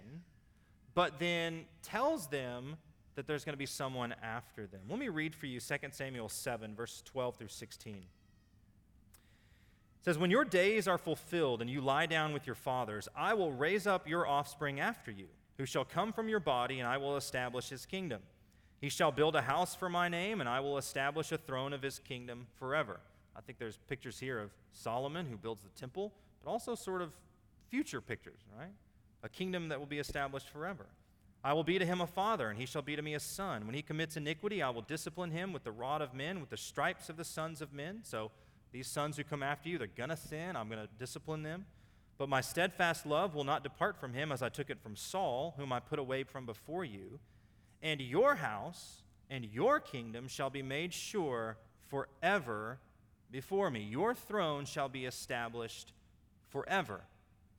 but 0.94 1.20
then 1.20 1.66
tells 1.82 2.28
them 2.28 2.78
that 3.20 3.28
there's 3.28 3.44
going 3.44 3.52
to 3.52 3.58
be 3.58 3.66
someone 3.66 4.16
after 4.24 4.66
them. 4.66 4.80
Let 4.88 4.98
me 4.98 5.10
read 5.10 5.36
for 5.36 5.46
you 5.46 5.60
2 5.60 5.76
Samuel 5.92 6.30
7, 6.30 6.74
verses 6.74 7.02
12 7.02 7.36
through 7.36 7.50
16. 7.50 7.96
It 7.96 8.06
says, 10.06 10.18
When 10.18 10.32
your 10.32 10.46
days 10.46 10.88
are 10.88 10.98
fulfilled 10.98 11.60
and 11.60 11.70
you 11.70 11.82
lie 11.82 12.06
down 12.06 12.32
with 12.32 12.48
your 12.48 12.56
fathers, 12.56 13.10
I 13.18 13.34
will 13.34 13.52
raise 13.52 13.86
up 13.86 14.08
your 14.08 14.26
offspring 14.26 14.80
after 14.80 15.12
you, 15.12 15.26
who 15.58 15.66
shall 15.66 15.84
come 15.84 16.14
from 16.14 16.30
your 16.30 16.40
body, 16.40 16.80
and 16.80 16.88
I 16.88 16.96
will 16.96 17.18
establish 17.18 17.68
his 17.68 17.86
kingdom. 17.86 18.22
He 18.80 18.88
shall 18.88 19.12
build 19.12 19.36
a 19.36 19.42
house 19.42 19.76
for 19.76 19.90
my 19.90 20.08
name, 20.08 20.40
and 20.40 20.48
I 20.48 20.62
will 20.62 20.78
establish 20.78 21.34
a 21.34 21.38
throne 21.38 21.74
of 21.74 21.82
his 21.82 22.00
kingdom 22.00 22.48
forever. 22.56 23.02
I 23.36 23.42
think 23.42 23.60
there's 23.60 23.80
pictures 23.90 24.18
here 24.18 24.40
of 24.40 24.52
Solomon 24.72 25.26
who 25.26 25.36
builds 25.36 25.64
the 25.64 25.78
temple, 25.78 26.14
but 26.42 26.50
also 26.50 26.74
sort 26.74 27.02
of 27.02 27.12
future 27.68 28.00
pictures, 28.00 28.40
right? 28.58 28.72
A 29.24 29.28
kingdom 29.28 29.68
that 29.68 29.78
will 29.78 29.88
be 29.88 30.00
established 30.00 30.48
forever. 30.48 30.86
I 31.44 31.54
will 31.54 31.64
be 31.64 31.80
to 31.80 31.86
him 31.86 32.02
a 32.02 32.08
father, 32.08 32.50
and 32.50 32.60
he 32.60 32.66
shall 32.66 32.82
be 32.82 32.96
to 32.96 33.02
me 33.02 33.14
a 33.14 33.20
son. 33.20 33.66
When 33.66 33.76
he 33.76 33.82
commits 33.82 34.18
iniquity, 34.18 34.62
I 34.62 34.70
will 34.72 34.82
discipline 34.82 35.32
him 35.32 35.54
with 35.54 35.64
the 35.64 35.72
rod 35.72 36.02
of 36.02 36.14
men, 36.14 36.42
with 36.42 36.50
the 36.50 36.58
stripes 36.58 37.10
of 37.10 37.16
the 37.16 37.24
sons 37.24 37.62
of 37.62 37.72
men. 37.72 38.02
So 38.04 38.32
these 38.72 38.88
sons 38.88 39.16
who 39.16 39.24
come 39.24 39.42
after 39.42 39.70
you, 39.70 39.78
they're 39.78 39.88
going 39.88 40.10
to 40.10 40.18
sin. 40.18 40.56
I'm 40.56 40.68
going 40.68 40.82
to 40.82 40.90
discipline 40.98 41.44
them. 41.44 41.66
But 42.18 42.28
my 42.28 42.42
steadfast 42.42 43.06
love 43.06 43.34
will 43.34 43.46
not 43.46 43.64
depart 43.64 43.98
from 43.98 44.14
him 44.14 44.34
as 44.34 44.42
I 44.42 44.50
took 44.50 44.70
it 44.70 44.82
from 44.82 44.98
Saul, 44.98 45.54
whom 45.58 45.72
I 45.72 45.80
put 45.80 46.00
away 46.00 46.24
from 46.24 46.46
before 46.46 46.84
you. 46.84 47.20
And 47.82 48.02
your 48.02 48.36
house 48.36 49.04
and 49.30 49.46
your 49.46 49.80
kingdom 49.80 50.28
shall 50.28 50.50
be 50.50 50.62
made 50.62 50.94
sure 50.94 51.58
forever 51.88 52.80
before 53.32 53.72
me. 53.72 53.82
Your 53.82 54.14
throne 54.14 54.66
shall 54.66 54.90
be 54.90 55.06
established 55.06 55.94
forever. 56.50 57.02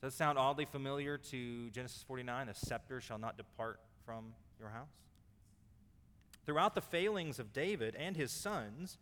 Does 0.02 0.14
that 0.14 0.16
sound 0.16 0.38
oddly 0.38 0.64
familiar 0.64 1.18
to 1.18 1.70
Genesis 1.70 2.02
49? 2.06 2.48
A 2.48 2.54
scepter 2.54 3.02
shall 3.02 3.18
not 3.18 3.36
depart 3.36 3.80
from 4.06 4.32
your 4.58 4.70
house. 4.70 4.88
Throughout 6.46 6.74
the 6.74 6.80
failings 6.80 7.38
of 7.38 7.52
David 7.52 7.94
and 7.96 8.16
his 8.16 8.32
sons, 8.32 8.96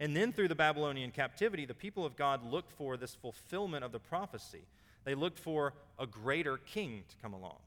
and 0.00 0.16
then 0.16 0.32
through 0.32 0.48
the 0.48 0.56
Babylonian 0.56 1.12
captivity, 1.12 1.66
the 1.66 1.74
people 1.74 2.04
of 2.04 2.16
God 2.16 2.44
looked 2.44 2.72
for 2.72 2.96
this 2.96 3.14
fulfillment 3.14 3.84
of 3.84 3.92
the 3.92 4.00
prophecy. 4.00 4.62
They 5.04 5.14
looked 5.14 5.38
for 5.38 5.74
a 5.98 6.06
greater 6.06 6.56
king 6.56 7.04
to 7.08 7.16
come 7.22 7.32
along. 7.32 7.58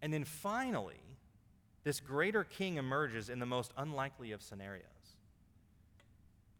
And 0.00 0.14
then 0.14 0.24
finally, 0.24 1.00
this 1.84 2.00
greater 2.00 2.42
king 2.42 2.78
emerges 2.78 3.28
in 3.28 3.38
the 3.38 3.46
most 3.46 3.72
unlikely 3.76 4.32
of 4.32 4.40
scenarios. 4.40 4.86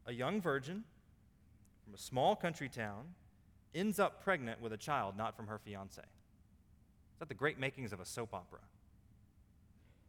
A 0.07 0.13
young 0.13 0.43
virgin 0.43 0.85
from 1.85 1.95
a 1.95 1.99
small 1.99 2.37
country 2.37 2.69
town 2.69 3.15
ends 3.75 3.99
up 3.99 4.23
pregnant 4.23 4.61
with 4.61 4.73
a 4.73 4.77
child 4.77 5.17
not 5.17 5.37
from 5.37 5.47
her 5.47 5.59
fiance. 5.59 6.03
Is 6.03 7.19
that 7.19 7.29
the 7.29 7.35
great 7.35 7.59
makings 7.59 7.93
of 7.93 8.01
a 8.01 8.05
soap 8.05 8.35
opera? 8.35 8.61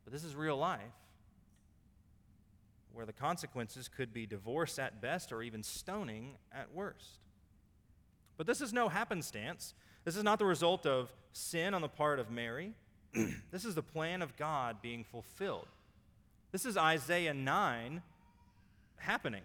But 0.04 0.14
this 0.14 0.24
is 0.24 0.36
real 0.36 0.58
life, 0.58 0.82
where 2.92 3.06
the 3.06 3.14
consequences 3.14 3.88
could 3.88 4.14
be 4.14 4.26
divorce 4.26 4.78
at 4.78 5.02
best 5.02 5.32
or 5.32 5.42
even 5.42 5.64
stoning 5.64 6.36
at 6.52 6.74
worst. 6.74 7.20
But 8.38 8.48
this 8.48 8.62
is 8.62 8.74
no 8.74 8.90
happenstance. 8.90 9.74
This 10.04 10.16
is 10.16 10.24
not 10.24 10.40
the 10.40 10.46
result 10.46 10.86
of 10.86 11.12
sin 11.32 11.74
on 11.74 11.82
the 11.82 11.88
part 11.88 12.20
of 12.20 12.30
Mary. 12.30 12.74
this 13.52 13.64
is 13.64 13.76
the 13.76 13.84
plan 13.84 14.22
of 14.22 14.36
God 14.36 14.82
being 14.82 15.04
fulfilled. 15.04 15.68
This 16.52 16.66
is 16.66 16.78
Isaiah 16.78 17.34
9 17.34 18.02
happening. 18.98 19.44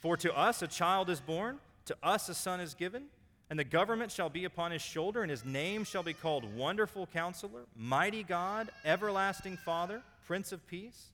For 0.00 0.16
to 0.16 0.36
us 0.36 0.62
a 0.62 0.66
child 0.66 1.10
is 1.10 1.20
born, 1.20 1.58
to 1.86 1.96
us 2.02 2.28
a 2.28 2.34
son 2.34 2.60
is 2.60 2.74
given 2.74 3.04
and 3.50 3.58
the 3.58 3.64
government 3.64 4.12
shall 4.12 4.30
be 4.30 4.44
upon 4.44 4.70
his 4.70 4.80
shoulder, 4.80 5.22
and 5.22 5.30
his 5.30 5.44
name 5.44 5.82
shall 5.82 6.04
be 6.04 6.14
called 6.14 6.54
Wonderful 6.54 7.08
Counselor, 7.08 7.62
Mighty 7.76 8.22
God, 8.22 8.70
Everlasting 8.84 9.56
Father, 9.56 10.02
Prince 10.24 10.52
of 10.52 10.64
Peace. 10.68 11.08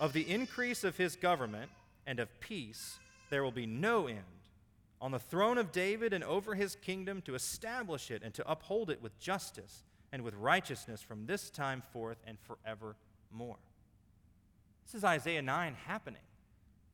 Of 0.00 0.12
the 0.12 0.28
increase 0.28 0.82
of 0.82 0.96
his 0.96 1.14
government 1.14 1.70
and 2.06 2.18
of 2.18 2.40
peace 2.40 2.98
there 3.30 3.44
will 3.44 3.52
be 3.52 3.66
no 3.66 4.08
end. 4.08 4.20
On 5.00 5.12
the 5.12 5.18
throne 5.18 5.56
of 5.56 5.72
David 5.72 6.12
and 6.12 6.24
over 6.24 6.54
his 6.54 6.76
kingdom 6.76 7.22
to 7.22 7.34
establish 7.34 8.10
it 8.10 8.22
and 8.24 8.34
to 8.34 8.50
uphold 8.50 8.90
it 8.90 9.00
with 9.00 9.18
justice 9.18 9.84
and 10.12 10.22
with 10.22 10.34
righteousness 10.34 11.00
from 11.00 11.26
this 11.26 11.50
time 11.50 11.82
forth 11.92 12.18
and 12.26 12.38
forevermore. 12.40 13.58
This 14.84 14.94
is 14.94 15.04
Isaiah 15.04 15.42
9 15.42 15.76
happening. 15.86 16.20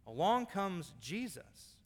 Along 0.07 0.47
comes 0.47 0.93
Jesus 1.01 1.77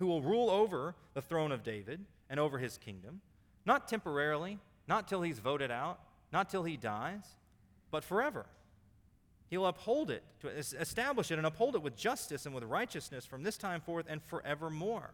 who 0.00 0.06
will 0.06 0.22
rule 0.22 0.50
over 0.50 0.96
the 1.14 1.22
throne 1.22 1.52
of 1.52 1.62
David 1.62 2.00
and 2.28 2.40
over 2.40 2.58
his 2.58 2.78
kingdom, 2.78 3.20
not 3.66 3.86
temporarily, 3.86 4.58
not 4.88 5.06
till 5.06 5.22
he's 5.22 5.38
voted 5.38 5.70
out, 5.70 6.00
not 6.32 6.48
till 6.48 6.64
he 6.64 6.76
dies, 6.76 7.22
but 7.90 8.02
forever. 8.02 8.46
He'll 9.50 9.66
uphold 9.66 10.10
it, 10.10 10.22
to 10.40 10.48
establish 10.48 11.30
it, 11.30 11.36
and 11.36 11.46
uphold 11.46 11.74
it 11.74 11.82
with 11.82 11.96
justice 11.96 12.46
and 12.46 12.54
with 12.54 12.64
righteousness 12.64 13.26
from 13.26 13.42
this 13.42 13.58
time 13.58 13.82
forth 13.82 14.06
and 14.08 14.22
forevermore. 14.22 15.10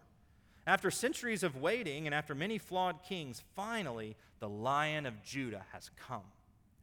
After 0.68 0.90
centuries 0.90 1.42
of 1.42 1.60
waiting 1.60 2.06
and 2.06 2.14
after 2.14 2.34
many 2.34 2.56
flawed 2.56 3.02
kings, 3.02 3.42
finally 3.56 4.14
the 4.38 4.48
Lion 4.48 5.04
of 5.04 5.20
Judah 5.24 5.64
has 5.72 5.90
come. 5.96 6.22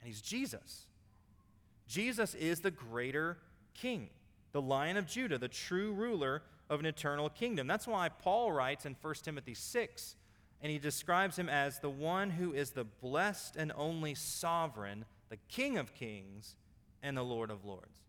And 0.02 0.08
he's 0.08 0.22
Jesus. 0.22 0.88
Jesus 1.88 2.36
is 2.36 2.60
the 2.60 2.72
greater 2.72 3.38
king, 3.74 4.10
the 4.52 4.62
Lion 4.62 4.98
of 4.98 5.08
Judah, 5.08 5.38
the 5.38 5.48
true 5.48 5.94
ruler 5.94 6.42
of 6.70 6.80
an 6.80 6.86
eternal 6.86 7.30
kingdom. 7.30 7.68
That's 7.68 7.88
why 7.88 8.10
Paul 8.10 8.52
writes 8.52 8.86
in 8.86 8.96
1 9.02 9.14
Timothy 9.24 9.54
6, 9.54 10.16
and 10.62 10.72
he 10.72 10.80
describes 10.80 11.38
him 11.38 11.50
as 11.50 11.80
the 11.80 11.90
one 11.90 12.32
who 12.32 12.54
is 12.54 12.72
the 12.72 12.86
blessed 12.86 13.56
and 13.56 13.72
only 13.76 14.16
sovereign, 14.16 15.06
the 15.30 15.38
King 15.50 15.78
of 15.78 15.94
kings 15.94 16.56
and 17.02 17.18
the 17.18 17.24
Lord 17.24 17.52
of 17.52 17.66
lords. 17.66 18.00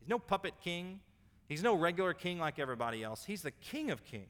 He's 0.00 0.08
no 0.08 0.18
puppet 0.18 0.54
king, 0.62 1.00
He's 1.48 1.62
no 1.62 1.74
regular 1.74 2.12
king 2.12 2.38
like 2.38 2.58
everybody 2.58 3.02
else, 3.02 3.24
he's 3.24 3.42
the 3.42 3.50
king 3.50 3.90
of 3.90 4.04
kings. 4.04 4.26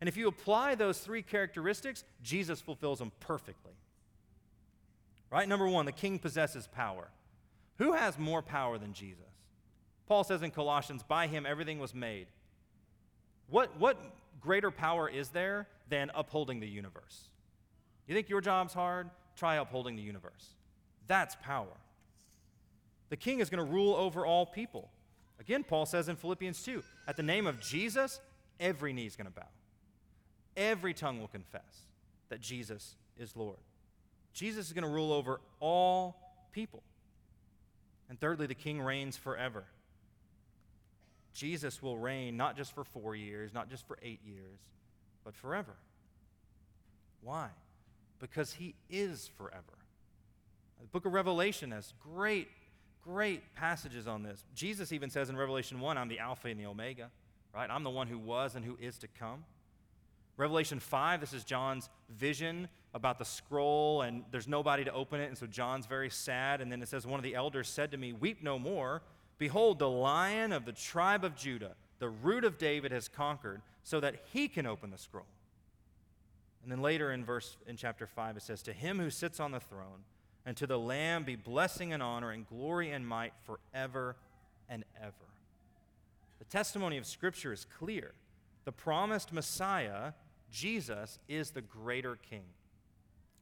And 0.00 0.08
if 0.08 0.16
you 0.18 0.28
apply 0.28 0.74
those 0.74 0.98
three 0.98 1.22
characteristics, 1.22 2.04
Jesus 2.22 2.60
fulfills 2.60 2.98
them 2.98 3.10
perfectly. 3.20 3.72
Right? 5.30 5.48
Number 5.48 5.66
one, 5.66 5.86
the 5.86 5.92
king 5.92 6.18
possesses 6.18 6.68
power. 6.70 7.08
Who 7.78 7.94
has 7.94 8.18
more 8.18 8.42
power 8.42 8.76
than 8.76 8.92
Jesus? 8.92 9.24
Paul 10.06 10.24
says 10.24 10.42
in 10.42 10.50
Colossians, 10.50 11.02
by 11.02 11.26
him 11.26 11.46
everything 11.46 11.78
was 11.78 11.94
made. 11.94 12.26
What, 13.48 13.78
what 13.78 13.98
greater 14.40 14.70
power 14.70 15.08
is 15.08 15.30
there 15.30 15.66
than 15.88 16.10
upholding 16.14 16.60
the 16.60 16.68
universe? 16.68 17.28
You 18.06 18.14
think 18.14 18.28
your 18.28 18.40
job's 18.40 18.72
hard? 18.72 19.10
Try 19.36 19.56
upholding 19.56 19.96
the 19.96 20.02
universe. 20.02 20.54
That's 21.06 21.36
power. 21.42 21.76
The 23.08 23.16
king 23.16 23.40
is 23.40 23.50
going 23.50 23.64
to 23.64 23.72
rule 23.72 23.94
over 23.94 24.26
all 24.26 24.46
people. 24.46 24.90
Again, 25.38 25.64
Paul 25.64 25.86
says 25.86 26.08
in 26.08 26.16
Philippians 26.16 26.62
2 26.62 26.82
at 27.06 27.16
the 27.16 27.22
name 27.22 27.46
of 27.46 27.60
Jesus, 27.60 28.20
every 28.58 28.92
knee 28.92 29.06
is 29.06 29.16
going 29.16 29.26
to 29.26 29.32
bow, 29.32 29.46
every 30.56 30.94
tongue 30.94 31.20
will 31.20 31.28
confess 31.28 31.86
that 32.28 32.40
Jesus 32.40 32.96
is 33.18 33.36
Lord. 33.36 33.58
Jesus 34.32 34.66
is 34.66 34.72
going 34.72 34.84
to 34.84 34.90
rule 34.90 35.12
over 35.12 35.40
all 35.60 36.16
people. 36.52 36.82
And 38.08 38.20
thirdly, 38.20 38.46
the 38.46 38.54
king 38.54 38.80
reigns 38.80 39.16
forever. 39.16 39.64
Jesus 41.36 41.82
will 41.82 41.98
reign 41.98 42.36
not 42.36 42.56
just 42.56 42.74
for 42.74 42.82
four 42.82 43.14
years, 43.14 43.52
not 43.52 43.68
just 43.68 43.86
for 43.86 43.98
eight 44.02 44.20
years, 44.24 44.58
but 45.22 45.34
forever. 45.34 45.74
Why? 47.20 47.48
Because 48.18 48.54
he 48.54 48.74
is 48.88 49.30
forever. 49.36 49.62
The 50.80 50.86
book 50.86 51.04
of 51.04 51.12
Revelation 51.12 51.72
has 51.72 51.92
great, 52.00 52.48
great 53.02 53.54
passages 53.54 54.06
on 54.06 54.22
this. 54.22 54.44
Jesus 54.54 54.92
even 54.92 55.10
says 55.10 55.28
in 55.28 55.36
Revelation 55.36 55.78
1, 55.78 55.98
I'm 55.98 56.08
the 56.08 56.20
Alpha 56.20 56.48
and 56.48 56.58
the 56.58 56.66
Omega, 56.66 57.10
right? 57.54 57.68
I'm 57.70 57.84
the 57.84 57.90
one 57.90 58.06
who 58.06 58.18
was 58.18 58.54
and 58.54 58.64
who 58.64 58.78
is 58.80 58.96
to 58.98 59.08
come. 59.08 59.44
Revelation 60.38 60.80
5, 60.80 61.20
this 61.20 61.34
is 61.34 61.44
John's 61.44 61.90
vision 62.08 62.68
about 62.94 63.18
the 63.18 63.24
scroll, 63.24 64.02
and 64.02 64.22
there's 64.30 64.48
nobody 64.48 64.84
to 64.84 64.92
open 64.92 65.20
it, 65.20 65.26
and 65.26 65.36
so 65.36 65.46
John's 65.46 65.84
very 65.84 66.08
sad. 66.08 66.62
And 66.62 66.72
then 66.72 66.80
it 66.80 66.88
says, 66.88 67.06
One 67.06 67.18
of 67.18 67.24
the 67.24 67.34
elders 67.34 67.68
said 67.68 67.90
to 67.90 67.96
me, 67.98 68.12
Weep 68.12 68.42
no 68.42 68.58
more. 68.58 69.02
Behold, 69.38 69.78
the 69.78 69.88
lion 69.88 70.52
of 70.52 70.64
the 70.64 70.72
tribe 70.72 71.24
of 71.24 71.36
Judah, 71.36 71.74
the 71.98 72.08
root 72.08 72.44
of 72.44 72.58
David, 72.58 72.92
has 72.92 73.08
conquered, 73.08 73.60
so 73.82 74.00
that 74.00 74.16
he 74.32 74.48
can 74.48 74.66
open 74.66 74.90
the 74.90 74.98
scroll. 74.98 75.26
And 76.62 76.72
then 76.72 76.82
later 76.82 77.12
in 77.12 77.24
verse 77.24 77.56
in 77.66 77.76
chapter 77.76 78.06
5, 78.06 78.38
it 78.38 78.42
says, 78.42 78.62
To 78.62 78.72
him 78.72 78.98
who 78.98 79.10
sits 79.10 79.38
on 79.38 79.52
the 79.52 79.60
throne, 79.60 80.04
and 80.44 80.56
to 80.56 80.66
the 80.66 80.78
Lamb 80.78 81.24
be 81.24 81.36
blessing 81.36 81.92
and 81.92 82.02
honor 82.02 82.30
and 82.30 82.46
glory 82.46 82.90
and 82.90 83.06
might 83.06 83.32
forever 83.44 84.16
and 84.68 84.84
ever. 85.00 85.12
The 86.38 86.44
testimony 86.44 86.96
of 86.96 87.06
Scripture 87.06 87.52
is 87.52 87.66
clear. 87.78 88.12
The 88.64 88.72
promised 88.72 89.32
Messiah 89.32 90.12
Jesus 90.50 91.18
is 91.28 91.50
the 91.50 91.62
greater 91.62 92.16
king. 92.16 92.44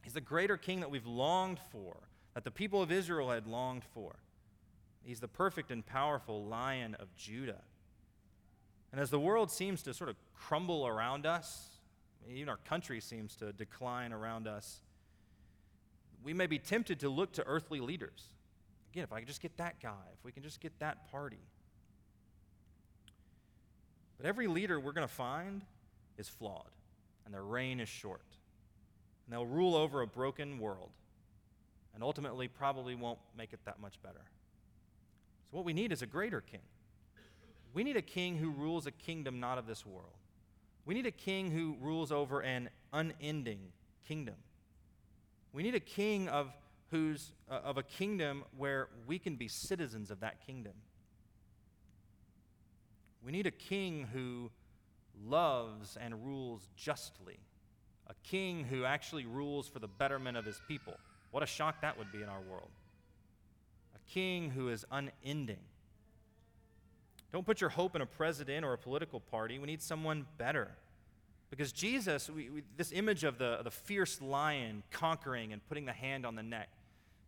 He's 0.02 0.14
the 0.14 0.20
greater 0.20 0.56
king 0.56 0.80
that 0.80 0.90
we've 0.90 1.06
longed 1.06 1.58
for, 1.70 1.96
that 2.34 2.44
the 2.44 2.50
people 2.50 2.82
of 2.82 2.92
Israel 2.92 3.30
had 3.30 3.46
longed 3.46 3.84
for. 3.94 4.16
He's 5.04 5.20
the 5.20 5.28
perfect 5.28 5.70
and 5.70 5.84
powerful 5.84 6.44
lion 6.44 6.96
of 6.98 7.14
Judah. 7.14 7.62
And 8.90 9.00
as 9.00 9.10
the 9.10 9.20
world 9.20 9.50
seems 9.50 9.82
to 9.82 9.92
sort 9.92 10.08
of 10.08 10.16
crumble 10.34 10.86
around 10.86 11.26
us, 11.26 11.68
even 12.28 12.48
our 12.48 12.56
country 12.56 13.00
seems 13.00 13.36
to 13.36 13.52
decline 13.52 14.12
around 14.12 14.46
us, 14.46 14.80
we 16.22 16.32
may 16.32 16.46
be 16.46 16.58
tempted 16.58 17.00
to 17.00 17.10
look 17.10 17.32
to 17.32 17.46
earthly 17.46 17.80
leaders. 17.80 18.28
Again, 18.92 19.04
if 19.04 19.12
I 19.12 19.18
can 19.18 19.26
just 19.26 19.42
get 19.42 19.56
that 19.58 19.80
guy, 19.80 20.06
if 20.16 20.24
we 20.24 20.32
can 20.32 20.42
just 20.42 20.60
get 20.60 20.78
that 20.78 21.10
party. 21.10 21.42
But 24.16 24.26
every 24.26 24.46
leader 24.46 24.80
we're 24.80 24.92
going 24.92 25.06
to 25.06 25.12
find 25.12 25.62
is 26.16 26.28
flawed 26.28 26.70
and 27.26 27.34
their 27.34 27.42
reign 27.42 27.80
is 27.80 27.88
short. 27.88 28.22
And 29.26 29.32
they'll 29.32 29.46
rule 29.46 29.74
over 29.74 30.00
a 30.00 30.06
broken 30.06 30.58
world 30.58 30.90
and 31.94 32.02
ultimately 32.02 32.48
probably 32.48 32.94
won't 32.94 33.18
make 33.36 33.52
it 33.52 33.60
that 33.64 33.80
much 33.80 34.00
better. 34.02 34.22
What 35.54 35.64
we 35.64 35.72
need 35.72 35.92
is 35.92 36.02
a 36.02 36.06
greater 36.06 36.40
king. 36.40 36.66
We 37.74 37.84
need 37.84 37.96
a 37.96 38.02
king 38.02 38.36
who 38.36 38.50
rules 38.50 38.88
a 38.88 38.90
kingdom 38.90 39.38
not 39.38 39.56
of 39.56 39.68
this 39.68 39.86
world. 39.86 40.18
We 40.84 40.94
need 40.94 41.06
a 41.06 41.12
king 41.12 41.52
who 41.52 41.76
rules 41.80 42.10
over 42.10 42.40
an 42.40 42.70
unending 42.92 43.60
kingdom. 44.04 44.34
We 45.52 45.62
need 45.62 45.76
a 45.76 45.80
king 45.80 46.28
of, 46.28 46.50
who's, 46.90 47.30
uh, 47.48 47.60
of 47.62 47.78
a 47.78 47.84
kingdom 47.84 48.42
where 48.56 48.88
we 49.06 49.20
can 49.20 49.36
be 49.36 49.46
citizens 49.46 50.10
of 50.10 50.18
that 50.20 50.44
kingdom. 50.44 50.72
We 53.24 53.30
need 53.30 53.46
a 53.46 53.52
king 53.52 54.08
who 54.12 54.50
loves 55.24 55.96
and 55.96 56.26
rules 56.26 56.68
justly, 56.74 57.38
a 58.08 58.14
king 58.24 58.64
who 58.64 58.84
actually 58.84 59.24
rules 59.24 59.68
for 59.68 59.78
the 59.78 59.86
betterment 59.86 60.36
of 60.36 60.44
his 60.44 60.60
people. 60.66 60.94
What 61.30 61.44
a 61.44 61.46
shock 61.46 61.80
that 61.82 61.96
would 61.96 62.10
be 62.10 62.22
in 62.22 62.28
our 62.28 62.40
world. 62.40 62.70
King 64.08 64.50
who 64.50 64.68
is 64.68 64.84
unending. 64.90 65.58
Don't 67.32 67.44
put 67.44 67.60
your 67.60 67.70
hope 67.70 67.96
in 67.96 68.02
a 68.02 68.06
president 68.06 68.64
or 68.64 68.72
a 68.72 68.78
political 68.78 69.18
party. 69.18 69.58
We 69.58 69.66
need 69.66 69.82
someone 69.82 70.26
better. 70.38 70.70
Because 71.50 71.72
Jesus, 71.72 72.30
we, 72.30 72.48
we, 72.50 72.62
this 72.76 72.92
image 72.92 73.24
of 73.24 73.38
the, 73.38 73.60
the 73.62 73.70
fierce 73.70 74.20
lion 74.20 74.82
conquering 74.90 75.52
and 75.52 75.66
putting 75.68 75.84
the 75.84 75.92
hand 75.92 76.24
on 76.24 76.34
the 76.34 76.42
neck, 76.42 76.68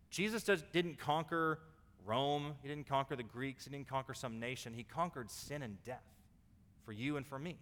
Jesus 0.09 0.43
does, 0.43 0.63
didn't 0.71 0.97
conquer 0.97 1.59
Rome, 2.05 2.55
he 2.61 2.69
didn't 2.69 2.87
conquer 2.87 3.17
the 3.17 3.23
Greeks, 3.23 3.65
he 3.65 3.69
didn't 3.69 3.89
conquer 3.89 4.13
some 4.13 4.39
nation. 4.39 4.73
He 4.73 4.83
conquered 4.83 5.29
sin 5.29 5.61
and 5.61 5.83
death 5.83 6.03
for 6.85 6.93
you 6.93 7.17
and 7.17 7.27
for 7.27 7.37
me. 7.37 7.57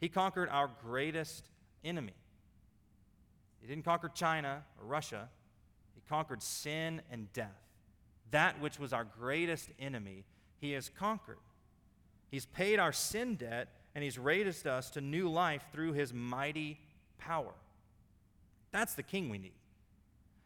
He 0.00 0.08
conquered 0.10 0.50
our 0.50 0.68
greatest 0.82 1.48
enemy. 1.82 2.12
He 3.62 3.66
didn't 3.66 3.86
conquer 3.86 4.10
China 4.14 4.62
or 4.78 4.86
Russia, 4.86 5.30
he 5.94 6.02
conquered 6.08 6.42
sin 6.42 7.00
and 7.10 7.32
death. 7.32 7.64
That 8.34 8.60
which 8.60 8.80
was 8.80 8.92
our 8.92 9.04
greatest 9.04 9.70
enemy, 9.78 10.24
he 10.60 10.72
has 10.72 10.88
conquered. 10.88 11.38
He's 12.32 12.46
paid 12.46 12.80
our 12.80 12.92
sin 12.92 13.36
debt 13.36 13.68
and 13.94 14.02
he's 14.02 14.18
raised 14.18 14.66
us 14.66 14.90
to 14.90 15.00
new 15.00 15.28
life 15.28 15.64
through 15.72 15.92
his 15.92 16.12
mighty 16.12 16.80
power. 17.16 17.52
That's 18.72 18.94
the 18.94 19.04
king 19.04 19.30
we 19.30 19.38
need. 19.38 19.54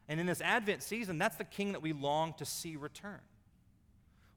And 0.07 0.19
in 0.19 0.27
this 0.27 0.39
Advent 0.39 0.83
season, 0.83 1.17
that's 1.17 1.37
the 1.37 1.43
king 1.43 1.71
that 1.71 1.81
we 1.81 1.93
long 1.93 2.35
to 2.37 2.45
see 2.45 2.75
return. 2.75 3.21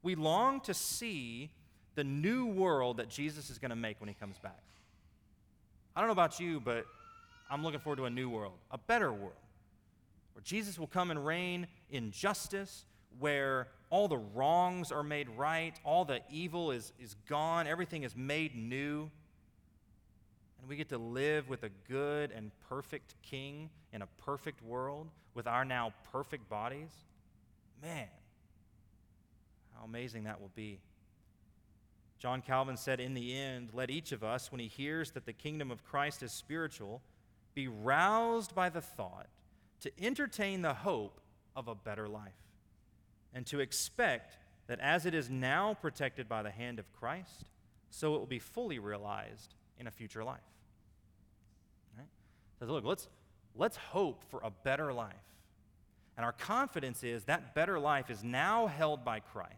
We 0.03 0.15
long 0.15 0.63
to 0.63 0.73
see 0.73 1.51
the 1.95 2.05
new 2.05 2.47
world 2.47 2.97
that 2.97 3.11
Jesus 3.11 3.51
is 3.51 3.59
going 3.59 3.69
to 3.69 3.77
make 3.77 4.01
when 4.01 4.09
he 4.09 4.15
comes 4.15 4.39
back. 4.39 4.63
I 5.95 6.01
don't 6.01 6.09
know 6.09 6.13
about 6.13 6.41
you, 6.41 6.59
but 6.59 6.87
I'm 7.51 7.63
looking 7.63 7.81
forward 7.81 7.97
to 7.97 8.07
a 8.07 8.11
new 8.11 8.31
world, 8.31 8.55
a 8.71 8.79
better 8.79 9.13
world, 9.13 9.35
where 10.33 10.43
Jesus 10.43 10.79
will 10.79 10.87
come 10.87 11.11
and 11.11 11.27
reign 11.27 11.67
in 11.91 12.13
justice, 12.13 12.87
where 13.19 13.69
all 13.91 14.09
the 14.09 14.19
wrongs 14.19 14.91
are 14.91 15.03
made 15.03 15.29
right, 15.31 15.79
all 15.85 16.05
the 16.05 16.21
evil 16.31 16.71
is, 16.71 16.93
is 16.99 17.15
gone, 17.29 17.67
everything 17.67 18.03
is 18.03 18.17
made 18.17 18.55
new. 18.57 19.11
And 20.61 20.69
we 20.69 20.77
get 20.77 20.89
to 20.91 20.99
live 20.99 21.49
with 21.49 21.63
a 21.65 21.71
good 21.89 22.31
and 22.31 22.51
perfect 22.69 23.15
king 23.23 23.71
in 23.93 24.03
a 24.03 24.07
perfect 24.25 24.63
world 24.63 25.09
with 25.35 25.47
our 25.47 25.65
now 25.65 25.93
perfect 26.13 26.49
bodies. 26.49 26.91
Man, 27.83 28.09
how 29.77 29.85
amazing 29.85 30.25
that 30.25 30.41
will 30.41 30.53
be. 30.55 30.79
John 32.19 32.41
Calvin 32.41 32.77
said, 32.77 33.01
In 33.01 33.15
the 33.15 33.37
end, 33.37 33.71
let 33.73 33.91
each 33.91 34.13
of 34.13 34.23
us, 34.23 34.53
when 34.53 34.61
he 34.61 34.69
hears 34.69 35.11
that 35.11 35.27
the 35.27 35.33
kingdom 35.33 35.73
of 35.73 35.85
Christ 35.85 36.23
is 36.23 36.31
spiritual, 36.31 37.03
be 37.55 37.67
roused 37.67 38.55
by 38.55 38.69
the 38.69 38.81
thought 38.81 39.27
to 39.81 39.91
entertain 40.01 40.63
the 40.63 40.75
hope 40.75 41.21
of 41.57 41.67
a 41.67 41.75
better 41.75 42.09
life, 42.09 42.31
and 43.35 43.47
to 43.47 43.61
expect 43.61 44.37
that 44.67 44.81
as 44.81 45.07
it 45.07 45.15
is 45.15 45.29
now 45.29 45.75
protected 45.75 46.29
by 46.29 46.43
the 46.43 46.51
hand 46.51 46.79
of 46.79 46.91
Christ, 46.93 47.45
so 47.91 48.15
it 48.15 48.19
will 48.19 48.27
be 48.27 48.39
fully 48.39 48.79
realized 48.79 49.55
in 49.79 49.87
a 49.87 49.91
future 49.91 50.25
life. 50.25 50.41
Right? 51.97 52.07
Says, 52.59 52.69
look, 52.69 52.85
let's, 52.85 53.09
let's 53.55 53.77
hope 53.77 54.25
for 54.31 54.41
a 54.43 54.51
better 54.51 54.93
life. 54.93 55.15
And 56.17 56.25
our 56.25 56.33
confidence 56.33 57.03
is 57.03 57.25
that 57.25 57.55
better 57.55 57.79
life 57.79 58.11
is 58.11 58.23
now 58.23 58.67
held 58.67 59.05
by 59.05 59.21
Christ, 59.21 59.53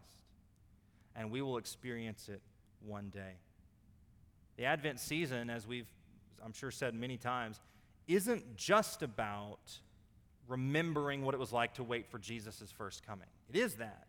and 1.15 1.29
we 1.31 1.41
will 1.41 1.57
experience 1.57 2.29
it 2.29 2.41
one 2.85 3.09
day. 3.09 3.33
The 4.57 4.65
Advent 4.65 4.99
season, 4.99 5.49
as 5.49 5.67
we've, 5.67 5.89
I'm 6.43 6.53
sure, 6.53 6.71
said 6.71 6.93
many 6.93 7.17
times, 7.17 7.59
isn't 8.07 8.55
just 8.55 9.01
about 9.01 9.79
remembering 10.47 11.25
what 11.25 11.33
it 11.33 11.39
was 11.39 11.51
like 11.51 11.73
to 11.73 11.83
wait 11.83 12.07
for 12.07 12.19
Jesus' 12.19 12.73
first 12.77 13.05
coming. 13.05 13.27
It 13.49 13.57
is 13.57 13.75
that. 13.75 14.07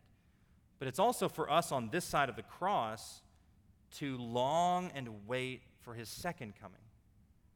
But 0.79 0.89
it's 0.89 0.99
also 0.99 1.29
for 1.29 1.51
us 1.51 1.73
on 1.73 1.91
this 1.91 2.05
side 2.05 2.29
of 2.29 2.37
the 2.37 2.43
cross 2.43 3.23
to 3.97 4.19
long 4.19 4.91
and 4.95 5.27
wait 5.27 5.63
for 5.81 5.95
his 5.95 6.09
second 6.09 6.55
coming, 6.61 6.81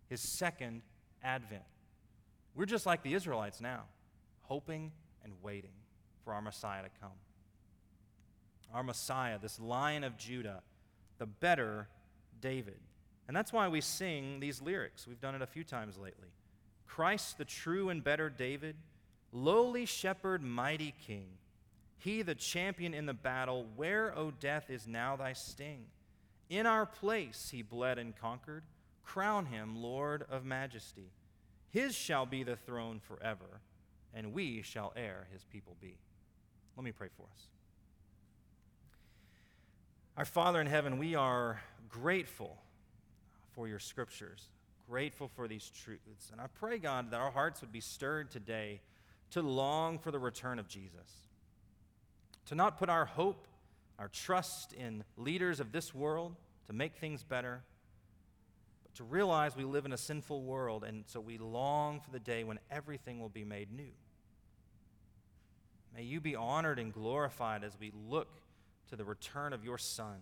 his 0.09 0.21
second 0.21 0.83
advent. 1.23 1.63
We're 2.55 2.67
just 2.67 2.87
like 2.87 3.03
the 3.03 3.15
Israelites 3.15 3.61
now, 3.61 3.83
hoping 4.43 4.93
and 5.23 5.33
waiting 5.43 5.73
for 6.25 6.33
our 6.33 6.41
Messiah 6.41 6.83
to 6.83 6.89
come. 7.01 7.11
our 8.73 8.83
Messiah, 8.83 9.39
this 9.39 9.59
lion 9.59 10.05
of 10.05 10.17
Judah, 10.17 10.63
the 11.19 11.27
better 11.27 11.89
David. 12.41 12.79
And 13.29 13.37
that's 13.37 13.53
why 13.53 13.69
we 13.69 13.81
sing 13.81 14.41
these 14.41 14.61
lyrics. 14.63 15.07
We've 15.07 15.21
done 15.21 15.35
it 15.35 15.43
a 15.43 15.47
few 15.47 15.65
times 15.65 15.97
lately. 15.97 16.29
Christ, 16.87 17.39
the 17.39 17.45
true 17.45 17.89
and 17.89 18.03
better 18.03 18.29
David, 18.29 18.77
lowly 19.33 19.87
shepherd, 19.87 20.43
mighty 20.43 20.95
king. 21.07 21.27
He, 22.01 22.23
the 22.23 22.35
champion 22.35 22.95
in 22.95 23.07
the 23.07 23.15
battle, 23.15 23.67
where, 23.77 24.17
O 24.19 24.31
death, 24.31 24.71
is 24.71 24.87
now 24.87 25.17
thy 25.17 25.35
sting? 25.35 25.85
In 26.49 26.67
our 26.67 26.87
place 26.87 27.51
he 27.53 27.63
bled 27.63 27.99
and 27.99 28.17
conquered. 28.17 28.65
Crown 29.05 29.47
him 29.47 29.77
Lord 29.77 30.25
of 30.31 30.45
majesty. 30.45 31.13
His 31.71 31.95
shall 31.95 32.27
be 32.27 32.43
the 32.43 32.57
throne 32.57 33.01
forever, 33.01 33.61
and 34.15 34.33
we 34.33 34.63
shall 34.63 34.93
heir 34.97 35.27
his 35.33 35.45
people 35.45 35.77
be. 35.81 35.97
Let 36.77 36.85
me 36.85 36.93
pray 36.93 37.09
for 37.17 37.27
us. 37.33 37.47
Our 40.17 40.25
Father 40.25 40.61
in 40.61 40.67
heaven, 40.67 40.99
we 40.99 41.15
are 41.15 41.61
grateful 41.89 42.57
for 43.53 43.69
your 43.69 43.79
scriptures, 43.79 44.49
grateful 44.89 45.29
for 45.29 45.49
these 45.49 45.71
truths. 45.71 46.31
And 46.33 46.41
I 46.41 46.47
pray, 46.59 46.79
God, 46.79 47.11
that 47.11 47.21
our 47.21 47.31
hearts 47.31 47.61
would 47.61 47.73
be 47.73 47.81
stirred 47.81 48.31
today 48.31 48.81
to 49.31 49.43
long 49.43 49.99
for 49.99 50.11
the 50.11 50.19
return 50.19 50.59
of 50.59 50.67
Jesus, 50.67 51.29
to 52.51 52.57
not 52.57 52.79
put 52.81 52.89
our 52.89 53.05
hope, 53.05 53.47
our 53.97 54.09
trust 54.09 54.73
in 54.73 55.05
leaders 55.17 55.61
of 55.61 55.71
this 55.71 55.95
world 55.95 56.35
to 56.67 56.73
make 56.73 56.97
things 56.97 57.23
better, 57.23 57.63
but 58.83 58.93
to 58.97 59.05
realize 59.05 59.55
we 59.55 59.63
live 59.63 59.87
in 59.87 59.93
a 59.93 59.97
sinful 59.97 60.43
world, 60.43 60.83
and 60.83 61.05
so 61.07 61.21
we 61.21 61.39
long 61.39 62.01
for 62.01 62.11
the 62.11 62.19
day 62.19 62.43
when 62.43 62.59
everything 62.69 63.21
will 63.21 63.29
be 63.29 63.45
made 63.45 63.71
new. 63.71 63.93
May 65.95 66.03
you 66.03 66.21
be 66.21 66.35
honored 66.35 66.81
and 66.81 66.93
glorified 66.93 67.63
as 67.63 67.79
we 67.79 67.93
look 68.09 68.41
to 68.89 68.97
the 68.97 69.05
return 69.05 69.53
of 69.53 69.65
your 69.65 69.79
Son, 69.79 70.17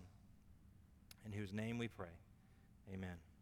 in 1.25 1.31
whose 1.31 1.51
name 1.51 1.79
we 1.79 1.87
pray. 1.87 2.13
Amen. 2.93 3.15